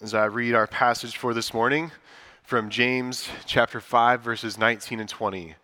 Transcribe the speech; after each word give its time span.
as 0.00 0.12
I 0.12 0.24
read 0.24 0.54
our 0.54 0.66
passage 0.66 1.16
for 1.16 1.32
this 1.34 1.54
morning 1.54 1.92
from 2.42 2.68
James 2.68 3.28
chapter 3.46 3.80
5, 3.80 4.20
verses 4.20 4.58
19 4.58 5.00
and 5.00 5.08
20. 5.08 5.54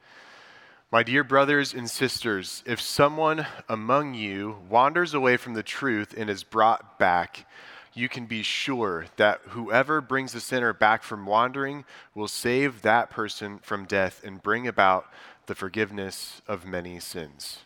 My 0.93 1.03
dear 1.03 1.25
brothers 1.25 1.75
and 1.75 1.91
sisters, 1.91 2.63
if 2.65 2.81
someone 2.81 3.47
among 3.69 4.15
you 4.15 4.59
wanders 4.69 5.15
away 5.15 5.37
from 5.37 5.55
the 5.55 5.63
truth 5.63 6.15
and 6.17 6.31
is 6.31 6.45
brought 6.45 6.99
back, 6.99 7.47
you 7.93 8.09
can 8.09 8.27
be 8.27 8.43
sure 8.43 9.07
that 9.17 9.41
whoever 9.49 10.01
brings 10.01 10.33
the 10.33 10.41
sinner 10.41 10.73
back 10.73 11.03
from 11.03 11.27
wandering 11.27 11.85
will 12.15 12.29
save 12.29 12.83
that 12.83 13.11
person 13.11 13.59
from 13.59 13.85
death 13.85 14.23
and 14.25 14.43
bring 14.43 14.69
about 14.69 15.07
the 15.47 15.55
forgiveness 15.55 16.41
of 16.47 16.65
many 16.65 17.01
sins. 17.01 17.59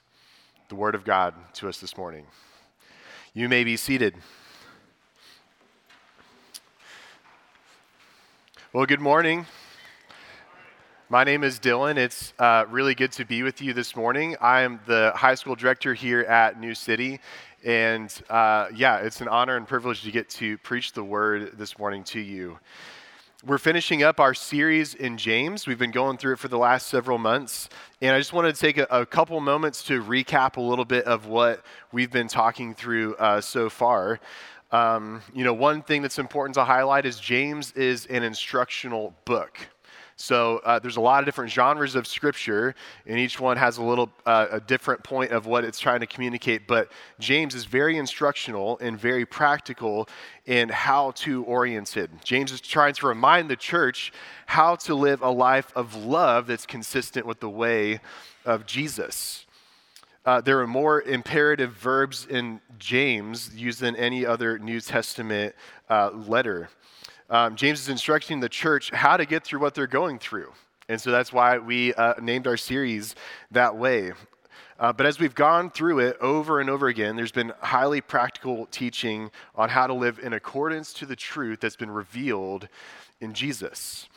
The 0.69 0.77
Word 0.77 0.95
of 0.95 1.05
God 1.05 1.35
to 1.55 1.69
us 1.69 1.79
this 1.79 1.97
morning. 1.97 2.27
You 3.35 3.49
may 3.49 3.65
be 3.65 3.77
seated. 3.77 4.15
Well, 8.75 8.87
good 8.87 9.01
morning. 9.01 9.47
My 11.09 11.23
name 11.23 11.45
is 11.45 11.61
Dylan. 11.61 11.97
It's 11.97 12.33
uh, 12.41 12.65
really 12.69 12.97
good 12.97 13.13
to 13.13 13.25
be 13.25 13.45
with 13.45 13.63
you 13.63 13.73
this 13.73 13.95
morning. 13.95 14.35
I 14.41 14.63
am 14.63 14.81
the 14.85 15.13
high 15.15 15.37
school 15.37 15.55
director 15.55 15.95
here 15.95 16.23
at 16.23 16.59
New 16.59 16.75
City. 16.75 17.21
And 17.65 18.13
uh, 18.29 18.67
yeah, 18.75 18.97
it's 18.97 19.21
an 19.21 19.29
honor 19.29 19.57
and 19.57 19.69
privilege 19.69 20.03
to 20.03 20.11
get 20.11 20.29
to 20.31 20.59
preach 20.59 20.93
the 20.93 21.05
word 21.05 21.57
this 21.57 21.79
morning 21.79 22.03
to 22.03 22.19
you. 22.19 22.59
We're 23.47 23.59
finishing 23.59 24.03
up 24.03 24.19
our 24.19 24.35
series 24.35 24.95
in 24.95 25.19
James. 25.19 25.69
We've 25.69 25.79
been 25.79 25.93
going 25.93 26.17
through 26.17 26.33
it 26.33 26.39
for 26.41 26.49
the 26.49 26.59
last 26.59 26.89
several 26.89 27.19
months. 27.19 27.69
And 28.03 28.13
I 28.13 28.19
just 28.19 28.33
wanted 28.33 28.57
to 28.57 28.61
take 28.61 28.79
a, 28.79 28.89
a 28.91 29.07
couple 29.07 29.39
moments 29.39 29.85
to 29.85 30.03
recap 30.03 30.57
a 30.57 30.61
little 30.61 30.85
bit 30.85 31.05
of 31.05 31.27
what 31.27 31.65
we've 31.93 32.11
been 32.11 32.27
talking 32.27 32.75
through 32.75 33.15
uh, 33.17 33.41
so 33.41 33.71
far. 33.71 34.19
Um, 34.75 35.23
you 35.33 35.45
know, 35.45 35.55
one 35.55 35.83
thing 35.83 36.03
that's 36.03 36.19
important 36.19 36.55
to 36.55 36.65
highlight 36.65 37.07
is 37.07 37.21
James 37.21 37.71
is 37.73 38.07
an 38.07 38.25
instructional 38.25 39.15
book. 39.25 39.57
So 40.17 40.61
uh, 40.65 40.81
there's 40.81 40.97
a 40.97 41.01
lot 41.01 41.21
of 41.21 41.27
different 41.27 41.53
genres 41.53 41.95
of 41.95 42.09
scripture, 42.09 42.75
and 43.07 43.17
each 43.17 43.39
one 43.39 43.57
has 43.57 43.79
a 43.79 43.85
little 43.85 44.11
uh, 44.27 44.47
a 44.51 44.61
different 44.61 45.05
point 45.05 45.31
of 45.31 45.47
what 45.47 45.65
it's 45.65 45.79
trying 45.79 46.01
to 46.01 46.09
communicate. 46.09 46.67
But 46.67 46.91
James 47.21 47.55
is 47.55 47.67
very 47.67 47.99
instructional 47.99 48.77
and 48.81 48.99
very 48.99 49.25
practical 49.25 50.09
and 50.49 50.73
how 50.73 51.13
to 51.23 51.45
oriented. 51.45 52.11
James 52.25 52.51
is 52.51 52.61
trying 52.61 52.95
to 52.95 53.07
remind 53.07 53.49
the 53.49 53.57
church 53.57 54.13
how 54.47 54.75
to 54.75 54.97
live 54.97 55.23
a 55.23 55.31
life 55.31 55.71
of 55.77 55.95
love 55.95 56.49
that's 56.49 56.67
consistent 56.67 57.27
with 57.27 57.39
the 57.39 57.51
way 57.51 58.01
of 58.45 58.67
Jesus. 58.67 59.44
Uh, 60.25 60.41
there 60.41 60.59
are 60.61 60.67
more 60.67 61.03
imperative 61.03 61.73
verbs 61.75 62.27
in 62.31 62.59
James 62.79 63.51
used 63.55 63.81
than 63.81 63.95
any 63.97 64.25
other 64.25 64.59
New 64.59 64.81
Testament 64.81 65.55
uh, 65.91 66.11
letter. 66.13 66.71
Um, 67.29 67.57
James 67.57 67.81
is 67.81 67.89
instructing 67.91 68.41
the 68.41 68.49
church 68.49 68.91
how 68.91 69.19
to 69.19 69.27
get 69.27 69.45
through 69.45 69.61
what 69.61 69.75
they're 69.75 69.87
going 69.87 70.19
through. 70.19 70.53
And 70.89 70.99
so 70.99 71.11
that's 71.11 71.33
why 71.33 71.59
we 71.59 71.93
uh, 71.95 72.15
named 72.23 72.47
our 72.47 72.57
series 72.57 73.15
that 73.51 73.77
way. 73.77 74.13
Uh, 74.79 74.93
but 74.93 75.05
as 75.05 75.19
we've 75.19 75.35
gone 75.35 75.71
through 75.71 76.01
it 76.01 76.17
over 76.21 76.59
and 76.59 76.71
over 76.71 76.89
again, 76.89 77.17
there's 77.17 77.33
been 77.33 77.53
highly 77.61 78.01
practical 78.01 78.67
teaching 78.67 79.31
on 79.55 79.69
how 79.69 79.87
to 79.87 79.95
live 79.95 80.19
in 80.19 80.33
accordance 80.33 80.93
to 80.95 81.07
the 81.07 81.17
truth 81.17 81.61
that's 81.61 81.77
been 81.77 81.91
revealed 81.91 82.69
in 83.21 83.35
Jesus. 83.35 84.09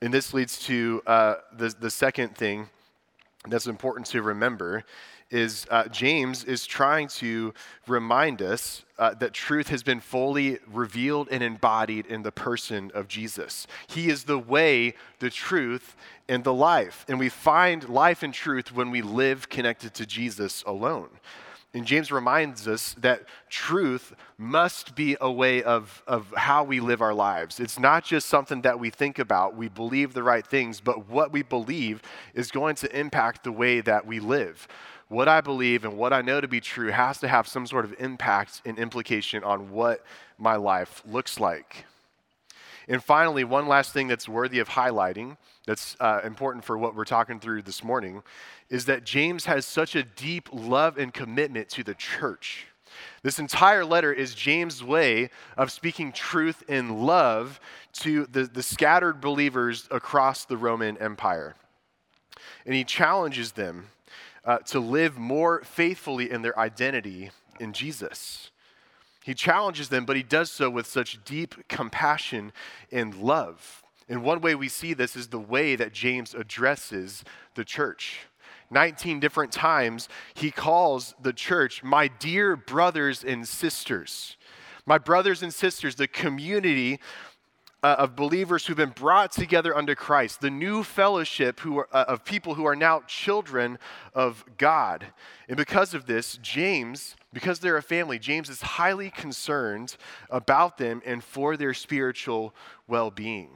And 0.00 0.14
this 0.14 0.32
leads 0.32 0.58
to 0.66 1.02
uh, 1.06 1.34
the, 1.52 1.74
the 1.78 1.90
second 1.90 2.36
thing 2.36 2.68
that's 3.48 3.66
important 3.66 4.06
to 4.06 4.22
remember 4.22 4.84
is 5.30 5.66
uh, 5.70 5.88
James 5.88 6.44
is 6.44 6.66
trying 6.66 7.08
to 7.08 7.54
remind 7.86 8.42
us 8.42 8.84
uh, 8.98 9.14
that 9.14 9.32
truth 9.32 9.68
has 9.68 9.82
been 9.82 10.00
fully 10.00 10.58
revealed 10.70 11.28
and 11.30 11.42
embodied 11.42 12.06
in 12.06 12.22
the 12.22 12.32
person 12.32 12.90
of 12.94 13.08
Jesus. 13.08 13.66
He 13.88 14.08
is 14.08 14.24
the 14.24 14.38
way, 14.38 14.94
the 15.20 15.30
truth, 15.30 15.96
and 16.28 16.44
the 16.44 16.54
life. 16.54 17.04
And 17.08 17.18
we 17.18 17.28
find 17.28 17.88
life 17.88 18.22
and 18.22 18.34
truth 18.34 18.72
when 18.72 18.90
we 18.90 19.02
live 19.02 19.48
connected 19.48 19.94
to 19.94 20.06
Jesus 20.06 20.62
alone. 20.64 21.08
And 21.72 21.86
James 21.86 22.10
reminds 22.10 22.66
us 22.66 22.94
that 22.94 23.22
truth 23.48 24.12
must 24.36 24.96
be 24.96 25.16
a 25.20 25.30
way 25.30 25.62
of, 25.62 26.02
of 26.06 26.34
how 26.36 26.64
we 26.64 26.80
live 26.80 27.00
our 27.00 27.14
lives. 27.14 27.60
It's 27.60 27.78
not 27.78 28.04
just 28.04 28.28
something 28.28 28.62
that 28.62 28.80
we 28.80 28.90
think 28.90 29.20
about, 29.20 29.54
we 29.54 29.68
believe 29.68 30.12
the 30.12 30.24
right 30.24 30.44
things, 30.44 30.80
but 30.80 31.08
what 31.08 31.32
we 31.32 31.42
believe 31.42 32.02
is 32.34 32.50
going 32.50 32.74
to 32.76 32.98
impact 32.98 33.44
the 33.44 33.52
way 33.52 33.80
that 33.82 34.04
we 34.04 34.18
live 34.18 34.66
what 35.10 35.26
I 35.28 35.40
believe 35.40 35.84
and 35.84 35.98
what 35.98 36.12
I 36.12 36.22
know 36.22 36.40
to 36.40 36.46
be 36.46 36.60
true 36.60 36.90
has 36.92 37.18
to 37.18 37.28
have 37.28 37.48
some 37.48 37.66
sort 37.66 37.84
of 37.84 37.94
impact 37.98 38.62
and 38.64 38.78
implication 38.78 39.42
on 39.42 39.72
what 39.72 40.04
my 40.38 40.54
life 40.54 41.02
looks 41.04 41.40
like. 41.40 41.84
And 42.86 43.02
finally, 43.02 43.42
one 43.42 43.66
last 43.66 43.92
thing 43.92 44.06
that's 44.06 44.28
worthy 44.28 44.60
of 44.60 44.68
highlighting, 44.68 45.36
that's 45.66 45.96
uh, 45.98 46.20
important 46.24 46.64
for 46.64 46.78
what 46.78 46.94
we're 46.94 47.04
talking 47.04 47.40
through 47.40 47.62
this 47.62 47.82
morning, 47.82 48.22
is 48.68 48.84
that 48.84 49.04
James 49.04 49.46
has 49.46 49.66
such 49.66 49.96
a 49.96 50.04
deep 50.04 50.48
love 50.52 50.96
and 50.96 51.12
commitment 51.12 51.68
to 51.70 51.82
the 51.82 51.94
church. 51.94 52.68
This 53.24 53.40
entire 53.40 53.84
letter 53.84 54.12
is 54.12 54.32
James' 54.32 54.82
way 54.82 55.30
of 55.56 55.72
speaking 55.72 56.12
truth 56.12 56.62
in 56.68 57.00
love 57.04 57.58
to 57.94 58.26
the, 58.26 58.44
the 58.44 58.62
scattered 58.62 59.20
believers 59.20 59.88
across 59.90 60.44
the 60.44 60.56
Roman 60.56 60.96
Empire. 60.98 61.56
And 62.64 62.76
he 62.76 62.84
challenges 62.84 63.52
them 63.52 63.88
uh, 64.44 64.58
to 64.58 64.80
live 64.80 65.18
more 65.18 65.62
faithfully 65.62 66.30
in 66.30 66.42
their 66.42 66.58
identity 66.58 67.30
in 67.58 67.72
Jesus. 67.72 68.50
He 69.22 69.34
challenges 69.34 69.88
them, 69.88 70.06
but 70.06 70.16
he 70.16 70.22
does 70.22 70.50
so 70.50 70.70
with 70.70 70.86
such 70.86 71.22
deep 71.24 71.68
compassion 71.68 72.52
and 72.90 73.14
love. 73.14 73.82
And 74.08 74.24
one 74.24 74.40
way 74.40 74.54
we 74.54 74.68
see 74.68 74.94
this 74.94 75.14
is 75.14 75.28
the 75.28 75.38
way 75.38 75.76
that 75.76 75.92
James 75.92 76.34
addresses 76.34 77.22
the 77.54 77.64
church. 77.64 78.20
19 78.70 79.20
different 79.20 79.52
times, 79.52 80.08
he 80.34 80.50
calls 80.50 81.14
the 81.20 81.32
church, 81.32 81.82
my 81.82 82.08
dear 82.08 82.56
brothers 82.56 83.24
and 83.24 83.46
sisters. 83.46 84.36
My 84.86 84.98
brothers 84.98 85.42
and 85.42 85.52
sisters, 85.52 85.96
the 85.96 86.08
community 86.08 86.98
uh, 87.82 87.96
of 87.98 88.16
believers 88.16 88.66
who've 88.66 88.76
been 88.76 88.90
brought 88.90 89.32
together 89.32 89.76
under 89.76 89.94
Christ, 89.94 90.40
the 90.40 90.50
new 90.50 90.82
fellowship 90.82 91.60
who 91.60 91.78
are, 91.78 91.88
uh, 91.92 92.04
of 92.08 92.24
people 92.24 92.54
who 92.54 92.66
are 92.66 92.76
now 92.76 93.02
children 93.06 93.78
of 94.14 94.44
God. 94.58 95.06
And 95.48 95.56
because 95.56 95.94
of 95.94 96.06
this, 96.06 96.38
James, 96.42 97.16
because 97.32 97.60
they're 97.60 97.76
a 97.76 97.82
family, 97.82 98.18
James 98.18 98.50
is 98.50 98.60
highly 98.60 99.10
concerned 99.10 99.96
about 100.28 100.78
them 100.78 101.00
and 101.06 101.24
for 101.24 101.56
their 101.56 101.74
spiritual 101.74 102.54
well 102.86 103.10
being. 103.10 103.50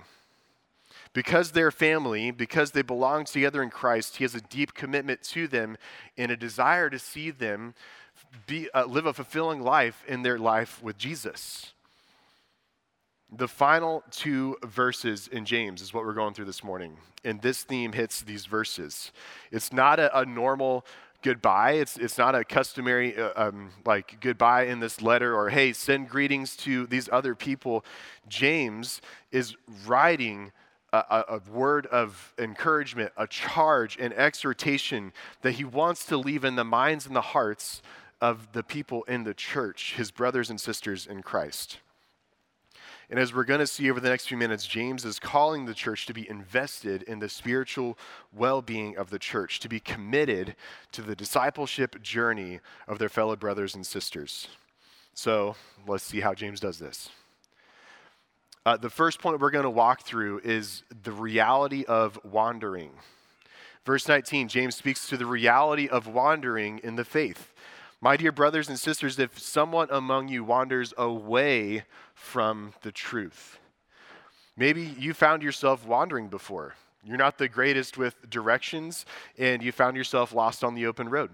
Because 1.13 1.53
they're 1.53 1.71
family, 1.71 2.31
because 2.33 2.73
they 2.73 2.83
belong 2.83 3.25
together 3.25 3.63
in 3.63 3.71
Christ, 3.71 4.17
he 4.17 4.25
has 4.25 4.35
a 4.35 4.41
deep 4.41 4.75
commitment 4.75 5.23
to 5.25 5.47
them 5.47 5.77
and 6.17 6.33
a 6.33 6.37
desire 6.37 6.91
to 6.91 6.99
see 6.99 7.31
them 7.31 7.75
be, 8.47 8.69
uh, 8.75 8.87
live 8.87 9.07
a 9.07 9.13
fulfilling 9.13 9.61
life 9.61 10.03
in 10.09 10.23
their 10.23 10.39
life 10.39 10.83
with 10.83 10.99
Jesus. 10.99 11.74
The 13.37 13.49
final 13.49 14.05
two 14.13 14.57
verses 14.65 15.27
in 15.27 15.45
James 15.45 15.83
is 15.83 15.93
what 15.93 16.05
we're 16.05 16.13
going 16.13 16.35
through 16.35 16.45
this 16.45 16.63
morning. 16.63 16.97
And 17.25 17.43
this 17.43 17.65
theme 17.65 17.93
hits 17.93 18.23
these 18.23 18.47
verses. 18.47 19.11
It's 19.51 19.73
not 19.73 19.99
a, 19.99 20.21
a 20.21 20.25
normal 20.25 20.87
goodbye. 21.21 21.73
It's, 21.73 21.97
it's 21.97 22.17
not 22.17 22.37
a 22.37 22.45
customary, 22.45 23.17
uh, 23.17 23.49
um, 23.49 23.71
like, 23.85 24.19
goodbye 24.21 24.65
in 24.65 24.79
this 24.79 25.03
letter 25.03 25.35
or, 25.35 25.49
hey, 25.49 25.73
send 25.73 26.09
greetings 26.09 26.55
to 26.59 26.87
these 26.87 27.09
other 27.11 27.35
people. 27.35 27.85
James 28.29 29.01
is 29.33 29.57
writing 29.85 30.53
a, 30.93 31.25
a, 31.29 31.41
word 31.51 31.87
of 31.87 32.35
encouragement, 32.39 33.11
a 33.17 33.27
charge, 33.27 33.97
an 33.97 34.13
exhortation 34.13 35.13
that 35.43 35.53
he 35.53 35.65
wants 35.65 36.07
to 36.07 36.17
leave 36.17 36.45
in 36.45 36.55
the 36.55 36.65
minds 36.65 37.05
and 37.05 37.17
the 37.17 37.21
hearts 37.21 37.83
of 38.21 38.53
the 38.53 38.63
people 38.63 39.03
in 39.05 39.25
the 39.25 39.35
church, 39.35 39.95
his 39.97 40.13
brothers 40.13 40.51
and 40.51 40.61
sisters 40.61 41.05
in 41.05 41.23
Christ. 41.23 41.79
And 43.11 43.19
as 43.19 43.35
we're 43.35 43.45
going 43.45 43.61
to 43.61 43.67
see 43.67 43.91
over 43.91 44.01
the 44.01 44.09
next 44.09 44.27
few 44.27 44.37
minutes, 44.37 44.67
James 44.67 45.05
is 45.05 45.19
calling 45.19 45.67
the 45.67 45.75
church 45.75 46.07
to 46.07 46.15
be 46.15 46.29
invested 46.29 47.03
in 47.03 47.19
the 47.19 47.29
spiritual 47.29 47.99
well 48.33 48.63
being 48.63 48.97
of 48.97 49.11
the 49.11 49.19
church, 49.19 49.61
to 49.61 49.69
be 49.69 49.81
committed 49.81 50.57
to 50.93 51.03
the 51.03 51.15
discipleship 51.15 52.01
journey 52.03 52.61
of 52.89 52.99
their 52.99 53.09
fellow 53.09 53.37
brothers 53.37 53.75
and 53.75 53.87
sisters. 53.87 54.49
So 55.13 55.55
let's 55.87 56.05
see 56.05 56.21
how 56.21 56.35
James 56.35 56.61
does 56.61 56.79
this. 56.79 57.11
Uh, 58.67 58.79
the 58.79 58.91
first 58.91 59.21
point 59.21 59.41
we're 59.41 59.51
going 59.51 59.65
to 59.65 59.71
walk 59.71 60.03
through 60.03 60.41
is 60.43 60.83
the 61.03 61.13
reality 61.13 61.85
of 61.85 62.19
wandering. 62.25 62.93
Verse 63.85 64.09
19, 64.09 64.49
James 64.49 64.75
speaks 64.75 65.07
to 65.09 65.19
the 65.19 65.27
reality 65.27 65.87
of 65.87 66.07
wandering 66.07 66.79
in 66.83 66.97
the 66.97 67.05
faith. 67.05 67.53
My 68.05 68.19
dear 68.19 68.33
brothers 68.33 68.69
and 68.69 68.79
sisters, 68.79 69.19
if 69.19 69.39
someone 69.39 69.89
among 69.91 70.29
you 70.29 70.45
wanders 70.45 70.93
away 70.99 71.85
from 72.13 72.75
the 72.83 72.93
truth, 72.93 73.59
maybe 74.59 74.95
you 74.99 75.15
found 75.15 75.43
yourself 75.43 75.87
wandering 75.87 76.29
before. 76.29 76.75
You're 77.03 77.17
not 77.17 77.39
the 77.39 77.49
greatest 77.49 77.97
with 77.97 78.29
directions, 78.29 79.07
and 79.39 79.63
you 79.63 79.73
found 79.73 79.97
yourself 79.97 80.35
lost 80.35 80.63
on 80.63 80.75
the 80.75 80.85
open 80.85 81.09
road. 81.09 81.31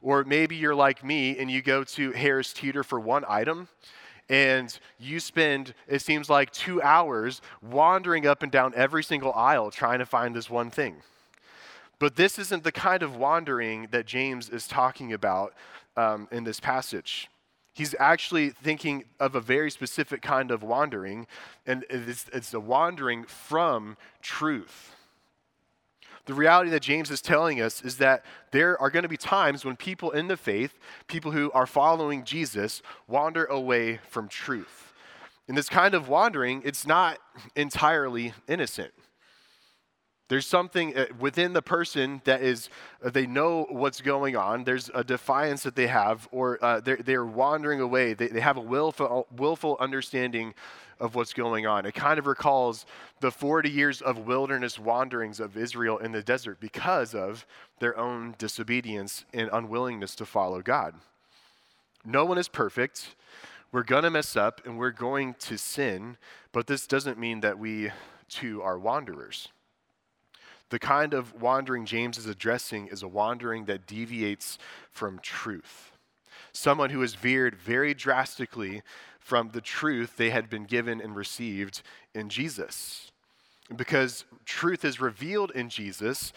Or 0.00 0.22
maybe 0.22 0.54
you're 0.54 0.76
like 0.76 1.02
me 1.02 1.36
and 1.36 1.50
you 1.50 1.60
go 1.60 1.82
to 1.82 2.12
Harris 2.12 2.52
Teeter 2.52 2.84
for 2.84 3.00
one 3.00 3.24
item, 3.26 3.66
and 4.28 4.78
you 5.00 5.18
spend, 5.18 5.74
it 5.88 6.02
seems 6.02 6.30
like, 6.30 6.52
two 6.52 6.80
hours 6.82 7.42
wandering 7.60 8.28
up 8.28 8.44
and 8.44 8.52
down 8.52 8.74
every 8.76 9.02
single 9.02 9.32
aisle 9.32 9.72
trying 9.72 9.98
to 9.98 10.06
find 10.06 10.36
this 10.36 10.48
one 10.48 10.70
thing. 10.70 11.02
But 11.98 12.16
this 12.16 12.38
isn't 12.38 12.64
the 12.64 12.72
kind 12.72 13.02
of 13.02 13.16
wandering 13.16 13.88
that 13.90 14.06
James 14.06 14.48
is 14.48 14.66
talking 14.66 15.12
about 15.12 15.52
um, 15.96 16.28
in 16.30 16.44
this 16.44 16.60
passage. 16.60 17.28
He's 17.74 17.94
actually 17.98 18.50
thinking 18.50 19.04
of 19.18 19.34
a 19.34 19.40
very 19.40 19.70
specific 19.70 20.22
kind 20.22 20.50
of 20.50 20.62
wandering, 20.62 21.26
and 21.66 21.84
it's, 21.88 22.26
it's 22.32 22.52
a 22.52 22.60
wandering 22.60 23.24
from 23.24 23.96
truth. 24.22 24.94
The 26.26 26.34
reality 26.34 26.70
that 26.70 26.82
James 26.82 27.10
is 27.10 27.22
telling 27.22 27.60
us 27.60 27.82
is 27.82 27.96
that 27.98 28.24
there 28.50 28.80
are 28.80 28.90
going 28.90 29.04
to 29.04 29.08
be 29.08 29.16
times 29.16 29.64
when 29.64 29.76
people 29.76 30.10
in 30.10 30.28
the 30.28 30.36
faith, 30.36 30.78
people 31.06 31.32
who 31.32 31.50
are 31.52 31.66
following 31.66 32.24
Jesus, 32.24 32.82
wander 33.08 33.46
away 33.46 34.00
from 34.08 34.28
truth. 34.28 34.92
And 35.48 35.56
this 35.56 35.68
kind 35.68 35.94
of 35.94 36.08
wandering, 36.08 36.62
it's 36.64 36.86
not 36.86 37.18
entirely 37.56 38.34
innocent. 38.46 38.92
There's 40.30 40.46
something 40.46 40.96
uh, 40.96 41.06
within 41.18 41.54
the 41.54 41.60
person 41.60 42.22
that 42.22 42.40
is, 42.40 42.68
uh, 43.04 43.10
they 43.10 43.26
know 43.26 43.66
what's 43.68 44.00
going 44.00 44.36
on. 44.36 44.62
There's 44.62 44.88
a 44.94 45.02
defiance 45.02 45.64
that 45.64 45.74
they 45.74 45.88
have, 45.88 46.28
or 46.30 46.64
uh, 46.64 46.78
they're, 46.78 46.98
they're 46.98 47.26
wandering 47.26 47.80
away. 47.80 48.14
They, 48.14 48.28
they 48.28 48.38
have 48.38 48.56
a 48.56 48.60
willful, 48.60 49.26
willful 49.36 49.76
understanding 49.80 50.54
of 51.00 51.16
what's 51.16 51.32
going 51.32 51.66
on. 51.66 51.84
It 51.84 51.96
kind 51.96 52.16
of 52.16 52.28
recalls 52.28 52.86
the 53.18 53.32
40 53.32 53.70
years 53.70 54.00
of 54.00 54.18
wilderness 54.18 54.78
wanderings 54.78 55.40
of 55.40 55.56
Israel 55.56 55.98
in 55.98 56.12
the 56.12 56.22
desert 56.22 56.60
because 56.60 57.12
of 57.12 57.44
their 57.80 57.98
own 57.98 58.36
disobedience 58.38 59.24
and 59.34 59.50
unwillingness 59.52 60.14
to 60.14 60.24
follow 60.24 60.62
God. 60.62 60.94
No 62.04 62.24
one 62.24 62.38
is 62.38 62.46
perfect. 62.46 63.16
We're 63.72 63.82
going 63.82 64.04
to 64.04 64.10
mess 64.10 64.36
up 64.36 64.64
and 64.64 64.78
we're 64.78 64.92
going 64.92 65.34
to 65.40 65.58
sin, 65.58 66.18
but 66.52 66.68
this 66.68 66.86
doesn't 66.86 67.18
mean 67.18 67.40
that 67.40 67.58
we 67.58 67.90
too 68.28 68.62
are 68.62 68.78
wanderers. 68.78 69.48
The 70.70 70.78
kind 70.78 71.14
of 71.14 71.40
wandering 71.40 71.84
James 71.84 72.16
is 72.16 72.26
addressing 72.26 72.86
is 72.88 73.02
a 73.02 73.08
wandering 73.08 73.64
that 73.66 73.86
deviates 73.86 74.56
from 74.90 75.18
truth. 75.18 75.92
Someone 76.52 76.90
who 76.90 77.00
has 77.00 77.14
veered 77.14 77.56
very 77.56 77.92
drastically 77.92 78.82
from 79.18 79.50
the 79.50 79.60
truth 79.60 80.16
they 80.16 80.30
had 80.30 80.48
been 80.48 80.64
given 80.64 81.00
and 81.00 81.14
received 81.14 81.82
in 82.14 82.28
Jesus. 82.28 83.10
Because 83.74 84.24
truth 84.44 84.84
is 84.84 85.00
revealed 85.00 85.50
in 85.52 85.68
Jesus, 85.68 86.32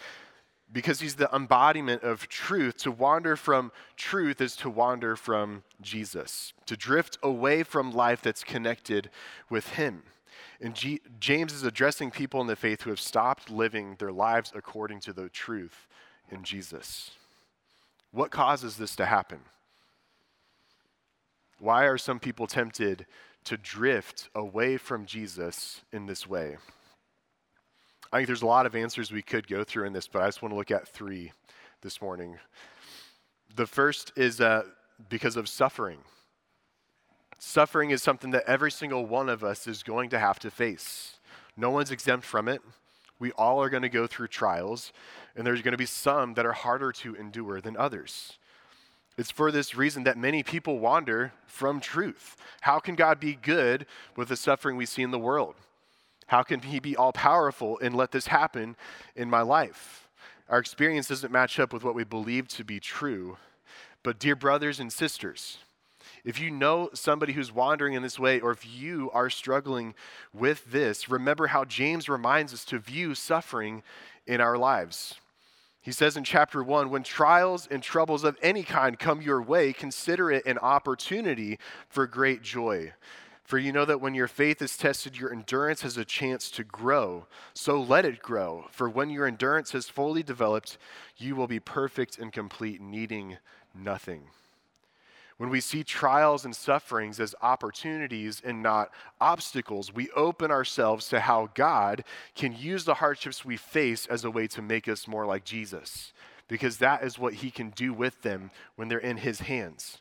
because 0.72 1.00
he's 1.00 1.16
the 1.16 1.30
embodiment 1.32 2.02
of 2.02 2.28
truth, 2.28 2.76
to 2.78 2.90
wander 2.90 3.36
from 3.36 3.72
truth 3.96 4.40
is 4.40 4.56
to 4.56 4.70
wander 4.70 5.16
from 5.16 5.62
Jesus, 5.80 6.52
to 6.66 6.76
drift 6.76 7.18
away 7.22 7.62
from 7.62 7.92
life 7.92 8.22
that's 8.22 8.44
connected 8.44 9.10
with 9.48 9.70
him. 9.70 10.02
And 10.64 10.74
G- 10.74 11.02
James 11.20 11.52
is 11.52 11.62
addressing 11.62 12.10
people 12.10 12.40
in 12.40 12.46
the 12.46 12.56
faith 12.56 12.80
who 12.80 12.90
have 12.90 12.98
stopped 12.98 13.50
living 13.50 13.96
their 13.98 14.10
lives 14.10 14.50
according 14.54 15.00
to 15.00 15.12
the 15.12 15.28
truth 15.28 15.86
in 16.30 16.42
Jesus. 16.42 17.10
What 18.12 18.30
causes 18.30 18.78
this 18.78 18.96
to 18.96 19.04
happen? 19.04 19.40
Why 21.58 21.84
are 21.84 21.98
some 21.98 22.18
people 22.18 22.46
tempted 22.46 23.04
to 23.44 23.58
drift 23.58 24.30
away 24.34 24.78
from 24.78 25.04
Jesus 25.04 25.82
in 25.92 26.06
this 26.06 26.26
way? 26.26 26.56
I 28.10 28.16
think 28.16 28.28
there's 28.28 28.40
a 28.40 28.46
lot 28.46 28.64
of 28.64 28.74
answers 28.74 29.12
we 29.12 29.20
could 29.20 29.46
go 29.46 29.64
through 29.64 29.84
in 29.84 29.92
this, 29.92 30.08
but 30.08 30.22
I 30.22 30.28
just 30.28 30.40
want 30.40 30.52
to 30.52 30.56
look 30.56 30.70
at 30.70 30.88
three 30.88 31.32
this 31.82 32.00
morning. 32.00 32.38
The 33.54 33.66
first 33.66 34.12
is 34.16 34.40
uh, 34.40 34.62
because 35.10 35.36
of 35.36 35.46
suffering. 35.46 35.98
Suffering 37.38 37.90
is 37.90 38.02
something 38.02 38.30
that 38.30 38.44
every 38.46 38.70
single 38.70 39.06
one 39.06 39.28
of 39.28 39.44
us 39.44 39.66
is 39.66 39.82
going 39.82 40.10
to 40.10 40.18
have 40.18 40.38
to 40.40 40.50
face. 40.50 41.18
No 41.56 41.70
one's 41.70 41.90
exempt 41.90 42.24
from 42.24 42.48
it. 42.48 42.62
We 43.18 43.32
all 43.32 43.62
are 43.62 43.70
going 43.70 43.82
to 43.82 43.88
go 43.88 44.06
through 44.06 44.28
trials, 44.28 44.92
and 45.36 45.46
there's 45.46 45.62
going 45.62 45.72
to 45.72 45.78
be 45.78 45.86
some 45.86 46.34
that 46.34 46.46
are 46.46 46.52
harder 46.52 46.92
to 46.92 47.14
endure 47.14 47.60
than 47.60 47.76
others. 47.76 48.38
It's 49.16 49.30
for 49.30 49.52
this 49.52 49.76
reason 49.76 50.02
that 50.04 50.18
many 50.18 50.42
people 50.42 50.80
wander 50.80 51.32
from 51.46 51.80
truth. 51.80 52.36
How 52.62 52.80
can 52.80 52.96
God 52.96 53.20
be 53.20 53.36
good 53.36 53.86
with 54.16 54.28
the 54.28 54.36
suffering 54.36 54.76
we 54.76 54.86
see 54.86 55.02
in 55.02 55.12
the 55.12 55.18
world? 55.18 55.54
How 56.26 56.42
can 56.42 56.60
He 56.60 56.80
be 56.80 56.96
all 56.96 57.12
powerful 57.12 57.78
and 57.80 57.94
let 57.94 58.10
this 58.10 58.26
happen 58.26 58.76
in 59.14 59.30
my 59.30 59.42
life? 59.42 60.08
Our 60.48 60.58
experience 60.58 61.08
doesn't 61.08 61.32
match 61.32 61.60
up 61.60 61.72
with 61.72 61.84
what 61.84 61.94
we 61.94 62.04
believe 62.04 62.48
to 62.48 62.64
be 62.64 62.80
true. 62.80 63.36
But, 64.02 64.18
dear 64.18 64.36
brothers 64.36 64.80
and 64.80 64.92
sisters, 64.92 65.58
if 66.24 66.40
you 66.40 66.50
know 66.50 66.88
somebody 66.94 67.34
who's 67.34 67.52
wandering 67.52 67.94
in 67.94 68.02
this 68.02 68.18
way, 68.18 68.40
or 68.40 68.50
if 68.50 68.66
you 68.66 69.10
are 69.12 69.28
struggling 69.28 69.94
with 70.32 70.64
this, 70.70 71.08
remember 71.08 71.48
how 71.48 71.64
James 71.64 72.08
reminds 72.08 72.54
us 72.54 72.64
to 72.66 72.78
view 72.78 73.14
suffering 73.14 73.82
in 74.26 74.40
our 74.40 74.56
lives. 74.56 75.16
He 75.82 75.92
says 75.92 76.16
in 76.16 76.24
chapter 76.24 76.62
1 76.62 76.88
when 76.88 77.02
trials 77.02 77.68
and 77.70 77.82
troubles 77.82 78.24
of 78.24 78.38
any 78.40 78.62
kind 78.62 78.98
come 78.98 79.20
your 79.20 79.42
way, 79.42 79.74
consider 79.74 80.30
it 80.30 80.46
an 80.46 80.56
opportunity 80.58 81.58
for 81.90 82.06
great 82.06 82.42
joy. 82.42 82.94
For 83.44 83.58
you 83.58 83.70
know 83.70 83.84
that 83.84 84.00
when 84.00 84.14
your 84.14 84.26
faith 84.26 84.62
is 84.62 84.78
tested, 84.78 85.18
your 85.18 85.30
endurance 85.30 85.82
has 85.82 85.98
a 85.98 86.04
chance 86.06 86.50
to 86.52 86.64
grow. 86.64 87.26
So 87.52 87.78
let 87.78 88.06
it 88.06 88.22
grow. 88.22 88.64
For 88.70 88.88
when 88.88 89.10
your 89.10 89.26
endurance 89.26 89.72
has 89.72 89.90
fully 89.90 90.22
developed, 90.22 90.78
you 91.18 91.36
will 91.36 91.46
be 91.46 91.60
perfect 91.60 92.18
and 92.18 92.32
complete, 92.32 92.80
needing 92.80 93.36
nothing. 93.74 94.28
When 95.36 95.50
we 95.50 95.60
see 95.60 95.82
trials 95.82 96.44
and 96.44 96.54
sufferings 96.54 97.18
as 97.18 97.34
opportunities 97.42 98.40
and 98.44 98.62
not 98.62 98.90
obstacles, 99.20 99.92
we 99.92 100.08
open 100.10 100.50
ourselves 100.50 101.08
to 101.08 101.20
how 101.20 101.50
God 101.54 102.04
can 102.36 102.54
use 102.54 102.84
the 102.84 102.94
hardships 102.94 103.44
we 103.44 103.56
face 103.56 104.06
as 104.06 104.24
a 104.24 104.30
way 104.30 104.46
to 104.48 104.62
make 104.62 104.86
us 104.86 105.08
more 105.08 105.26
like 105.26 105.44
Jesus, 105.44 106.12
because 106.46 106.78
that 106.78 107.02
is 107.02 107.18
what 107.18 107.34
He 107.34 107.50
can 107.50 107.70
do 107.70 107.92
with 107.92 108.22
them 108.22 108.52
when 108.76 108.88
they're 108.88 108.98
in 108.98 109.16
His 109.16 109.40
hands. 109.40 110.00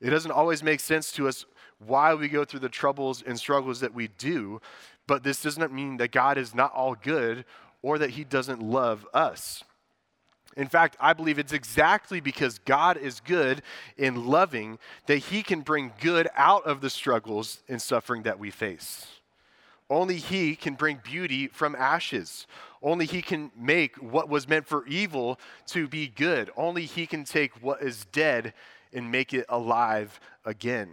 It 0.00 0.10
doesn't 0.10 0.32
always 0.32 0.64
make 0.64 0.80
sense 0.80 1.12
to 1.12 1.28
us 1.28 1.46
why 1.78 2.14
we 2.14 2.28
go 2.28 2.44
through 2.44 2.60
the 2.60 2.68
troubles 2.68 3.22
and 3.24 3.38
struggles 3.38 3.80
that 3.80 3.94
we 3.94 4.08
do, 4.08 4.60
but 5.06 5.22
this 5.22 5.42
doesn't 5.42 5.72
mean 5.72 5.96
that 5.98 6.10
God 6.10 6.38
is 6.38 6.56
not 6.56 6.72
all 6.72 6.96
good 6.96 7.44
or 7.82 7.98
that 7.98 8.10
He 8.10 8.24
doesn't 8.24 8.60
love 8.60 9.06
us. 9.14 9.62
In 10.56 10.68
fact, 10.68 10.96
I 11.00 11.12
believe 11.12 11.38
it's 11.38 11.52
exactly 11.52 12.20
because 12.20 12.58
God 12.58 12.96
is 12.96 13.20
good 13.20 13.62
and 13.98 14.26
loving 14.26 14.78
that 15.06 15.18
He 15.18 15.42
can 15.42 15.60
bring 15.60 15.92
good 16.00 16.28
out 16.36 16.64
of 16.64 16.80
the 16.80 16.90
struggles 16.90 17.62
and 17.68 17.80
suffering 17.80 18.22
that 18.22 18.38
we 18.38 18.50
face. 18.50 19.06
Only 19.88 20.16
He 20.16 20.54
can 20.56 20.74
bring 20.74 21.00
beauty 21.02 21.48
from 21.48 21.74
ashes. 21.74 22.46
Only 22.82 23.06
He 23.06 23.22
can 23.22 23.50
make 23.56 23.96
what 23.96 24.28
was 24.28 24.48
meant 24.48 24.66
for 24.66 24.86
evil 24.86 25.38
to 25.68 25.88
be 25.88 26.08
good. 26.08 26.50
Only 26.56 26.84
He 26.84 27.06
can 27.06 27.24
take 27.24 27.62
what 27.62 27.82
is 27.82 28.04
dead 28.12 28.52
and 28.92 29.10
make 29.10 29.32
it 29.32 29.46
alive 29.48 30.20
again. 30.44 30.90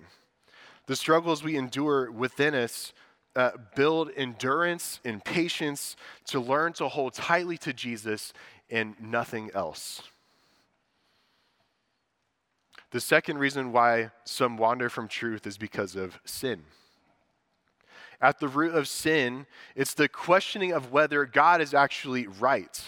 The 0.86 0.96
struggles 0.96 1.44
we 1.44 1.58
endure 1.58 2.10
within 2.12 2.56
us 2.56 2.94
uh, 3.36 3.52
build 3.76 4.10
endurance 4.18 5.00
and 5.06 5.24
patience 5.24 5.96
to 6.26 6.40
learn 6.40 6.74
to 6.74 6.88
hold 6.88 7.14
tightly 7.14 7.58
to 7.60 7.72
Jesus 7.72 8.34
and 8.70 8.96
nothing 9.00 9.52
else. 9.54 10.02
The 12.92 13.00
second 13.00 13.38
reason 13.38 13.72
why 13.72 14.12
some 14.24 14.58
wander 14.58 14.90
from 14.90 15.08
truth 15.08 15.46
is 15.46 15.58
because 15.58 15.96
of 15.96 16.20
sin. 16.26 16.64
At 18.22 18.40
the 18.40 18.48
root 18.48 18.76
of 18.76 18.88
sin, 18.88 19.46
it's 19.76 19.94
the 19.94 20.10
questioning 20.10 20.74
of 20.74 20.92
whether 20.92 21.26
God 21.26 21.62
is 21.62 21.74
actually 21.74 22.28
right. 22.28 22.82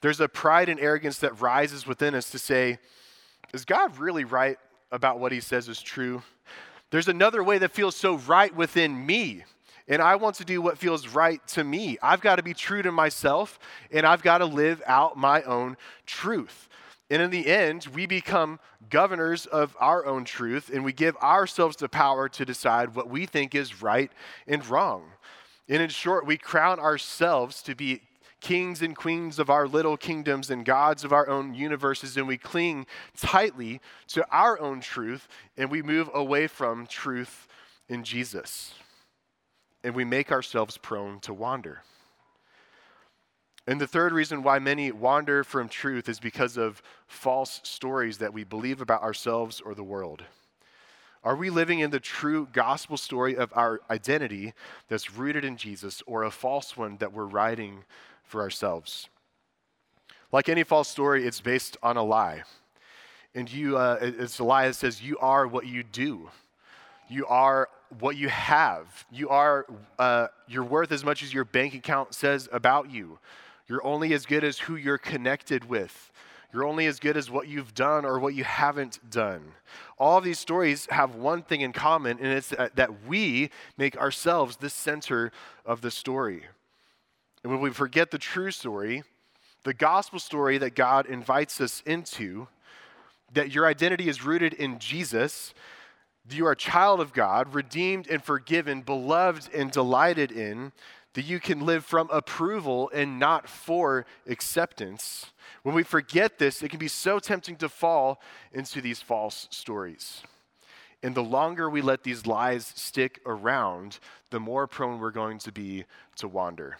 There's 0.00 0.20
a 0.20 0.28
pride 0.28 0.68
and 0.68 0.80
arrogance 0.80 1.18
that 1.18 1.40
rises 1.40 1.86
within 1.86 2.14
us 2.14 2.30
to 2.30 2.38
say, 2.38 2.78
is 3.52 3.64
God 3.64 3.98
really 3.98 4.24
right 4.24 4.56
about 4.92 5.18
what 5.18 5.32
he 5.32 5.40
says 5.40 5.68
is 5.68 5.82
true? 5.82 6.22
There's 6.90 7.08
another 7.08 7.44
way 7.44 7.58
that 7.58 7.72
feels 7.72 7.96
so 7.96 8.16
right 8.18 8.54
within 8.54 9.04
me 9.04 9.44
and 9.90 10.00
I 10.00 10.14
want 10.14 10.36
to 10.36 10.44
do 10.44 10.62
what 10.62 10.78
feels 10.78 11.08
right 11.08 11.44
to 11.48 11.64
me. 11.64 11.98
I've 12.00 12.20
got 12.20 12.36
to 12.36 12.44
be 12.44 12.54
true 12.54 12.80
to 12.80 12.92
myself, 12.92 13.58
and 13.90 14.06
I've 14.06 14.22
got 14.22 14.38
to 14.38 14.46
live 14.46 14.80
out 14.86 15.18
my 15.18 15.42
own 15.42 15.76
truth. 16.06 16.68
And 17.10 17.20
in 17.20 17.30
the 17.30 17.48
end, 17.48 17.88
we 17.92 18.06
become 18.06 18.60
governors 18.88 19.46
of 19.46 19.76
our 19.80 20.06
own 20.06 20.24
truth, 20.24 20.70
and 20.72 20.84
we 20.84 20.92
give 20.92 21.16
ourselves 21.16 21.76
the 21.76 21.88
power 21.88 22.28
to 22.28 22.44
decide 22.44 22.94
what 22.94 23.10
we 23.10 23.26
think 23.26 23.52
is 23.52 23.82
right 23.82 24.12
and 24.46 24.64
wrong. 24.68 25.06
And 25.68 25.82
in 25.82 25.90
short, 25.90 26.24
we 26.24 26.36
crown 26.36 26.78
ourselves 26.78 27.60
to 27.64 27.74
be 27.74 28.02
kings 28.40 28.82
and 28.82 28.94
queens 28.94 29.40
of 29.40 29.50
our 29.50 29.66
little 29.66 29.96
kingdoms 29.96 30.50
and 30.50 30.64
gods 30.64 31.02
of 31.02 31.12
our 31.12 31.28
own 31.28 31.52
universes, 31.52 32.16
and 32.16 32.28
we 32.28 32.38
cling 32.38 32.86
tightly 33.16 33.80
to 34.06 34.24
our 34.30 34.58
own 34.60 34.80
truth, 34.80 35.26
and 35.56 35.68
we 35.68 35.82
move 35.82 36.08
away 36.14 36.46
from 36.46 36.86
truth 36.86 37.48
in 37.88 38.04
Jesus 38.04 38.72
and 39.82 39.94
we 39.94 40.04
make 40.04 40.30
ourselves 40.30 40.76
prone 40.76 41.20
to 41.20 41.34
wander. 41.34 41.82
And 43.66 43.80
the 43.80 43.86
third 43.86 44.12
reason 44.12 44.42
why 44.42 44.58
many 44.58 44.90
wander 44.90 45.44
from 45.44 45.68
truth 45.68 46.08
is 46.08 46.18
because 46.18 46.56
of 46.56 46.82
false 47.06 47.60
stories 47.62 48.18
that 48.18 48.32
we 48.32 48.42
believe 48.42 48.80
about 48.80 49.02
ourselves 49.02 49.60
or 49.60 49.74
the 49.74 49.84
world. 49.84 50.24
Are 51.22 51.36
we 51.36 51.50
living 51.50 51.80
in 51.80 51.90
the 51.90 52.00
true 52.00 52.48
gospel 52.52 52.96
story 52.96 53.36
of 53.36 53.52
our 53.54 53.80
identity 53.90 54.54
that's 54.88 55.14
rooted 55.14 55.44
in 55.44 55.58
Jesus 55.58 56.02
or 56.06 56.24
a 56.24 56.30
false 56.30 56.76
one 56.76 56.96
that 56.96 57.12
we're 57.12 57.26
writing 57.26 57.84
for 58.24 58.40
ourselves? 58.40 59.08
Like 60.32 60.48
any 60.48 60.64
false 60.64 60.88
story, 60.88 61.26
it's 61.26 61.40
based 61.40 61.76
on 61.82 61.96
a 61.96 62.02
lie. 62.02 62.44
And 63.34 63.52
you, 63.52 63.76
uh, 63.76 63.98
it's 64.00 64.38
a 64.38 64.44
lie 64.44 64.66
that 64.66 64.74
says 64.74 65.02
you 65.02 65.18
are 65.18 65.46
what 65.46 65.66
you 65.66 65.82
do. 65.82 66.30
You 67.08 67.26
are 67.26 67.68
what 67.98 68.16
you 68.16 68.28
have. 68.28 69.06
You 69.10 69.28
are, 69.30 69.66
uh, 69.98 70.28
you're 70.48 70.64
worth 70.64 70.92
as 70.92 71.04
much 71.04 71.22
as 71.22 71.34
your 71.34 71.44
bank 71.44 71.74
account 71.74 72.14
says 72.14 72.48
about 72.52 72.90
you. 72.90 73.18
You're 73.68 73.84
only 73.84 74.12
as 74.14 74.26
good 74.26 74.44
as 74.44 74.58
who 74.60 74.76
you're 74.76 74.98
connected 74.98 75.68
with. 75.68 76.10
You're 76.52 76.64
only 76.64 76.86
as 76.86 76.98
good 76.98 77.16
as 77.16 77.30
what 77.30 77.46
you've 77.46 77.74
done 77.74 78.04
or 78.04 78.18
what 78.18 78.34
you 78.34 78.42
haven't 78.42 78.98
done. 79.10 79.52
All 79.98 80.20
these 80.20 80.38
stories 80.38 80.88
have 80.90 81.14
one 81.14 81.42
thing 81.42 81.60
in 81.60 81.72
common, 81.72 82.18
and 82.18 82.28
it's 82.28 82.48
that 82.48 83.06
we 83.06 83.50
make 83.76 83.96
ourselves 83.96 84.56
the 84.56 84.70
center 84.70 85.30
of 85.64 85.80
the 85.80 85.90
story. 85.90 86.44
And 87.44 87.52
when 87.52 87.60
we 87.60 87.70
forget 87.70 88.10
the 88.10 88.18
true 88.18 88.50
story, 88.50 89.04
the 89.62 89.74
gospel 89.74 90.18
story 90.18 90.58
that 90.58 90.74
God 90.74 91.06
invites 91.06 91.60
us 91.60 91.82
into, 91.86 92.48
that 93.32 93.52
your 93.52 93.66
identity 93.66 94.08
is 94.08 94.24
rooted 94.24 94.52
in 94.54 94.78
Jesus, 94.78 95.54
you 96.34 96.46
are 96.46 96.52
a 96.52 96.56
child 96.56 97.00
of 97.00 97.12
God, 97.12 97.54
redeemed 97.54 98.08
and 98.08 98.22
forgiven, 98.22 98.82
beloved 98.82 99.52
and 99.54 99.70
delighted 99.70 100.30
in, 100.32 100.72
that 101.14 101.24
you 101.24 101.40
can 101.40 101.66
live 101.66 101.84
from 101.84 102.08
approval 102.10 102.90
and 102.94 103.18
not 103.18 103.48
for 103.48 104.06
acceptance. 104.28 105.26
When 105.62 105.74
we 105.74 105.82
forget 105.82 106.38
this, 106.38 106.62
it 106.62 106.68
can 106.68 106.78
be 106.78 106.88
so 106.88 107.18
tempting 107.18 107.56
to 107.56 107.68
fall 107.68 108.20
into 108.52 108.80
these 108.80 109.02
false 109.02 109.48
stories. 109.50 110.22
And 111.02 111.14
the 111.14 111.22
longer 111.22 111.68
we 111.68 111.80
let 111.80 112.04
these 112.04 112.26
lies 112.26 112.72
stick 112.76 113.20
around, 113.26 113.98
the 114.30 114.40
more 114.40 114.66
prone 114.66 115.00
we're 115.00 115.10
going 115.10 115.38
to 115.40 115.52
be 115.52 115.84
to 116.16 116.28
wander. 116.28 116.78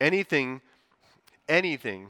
Anything, 0.00 0.60
anything 1.48 2.08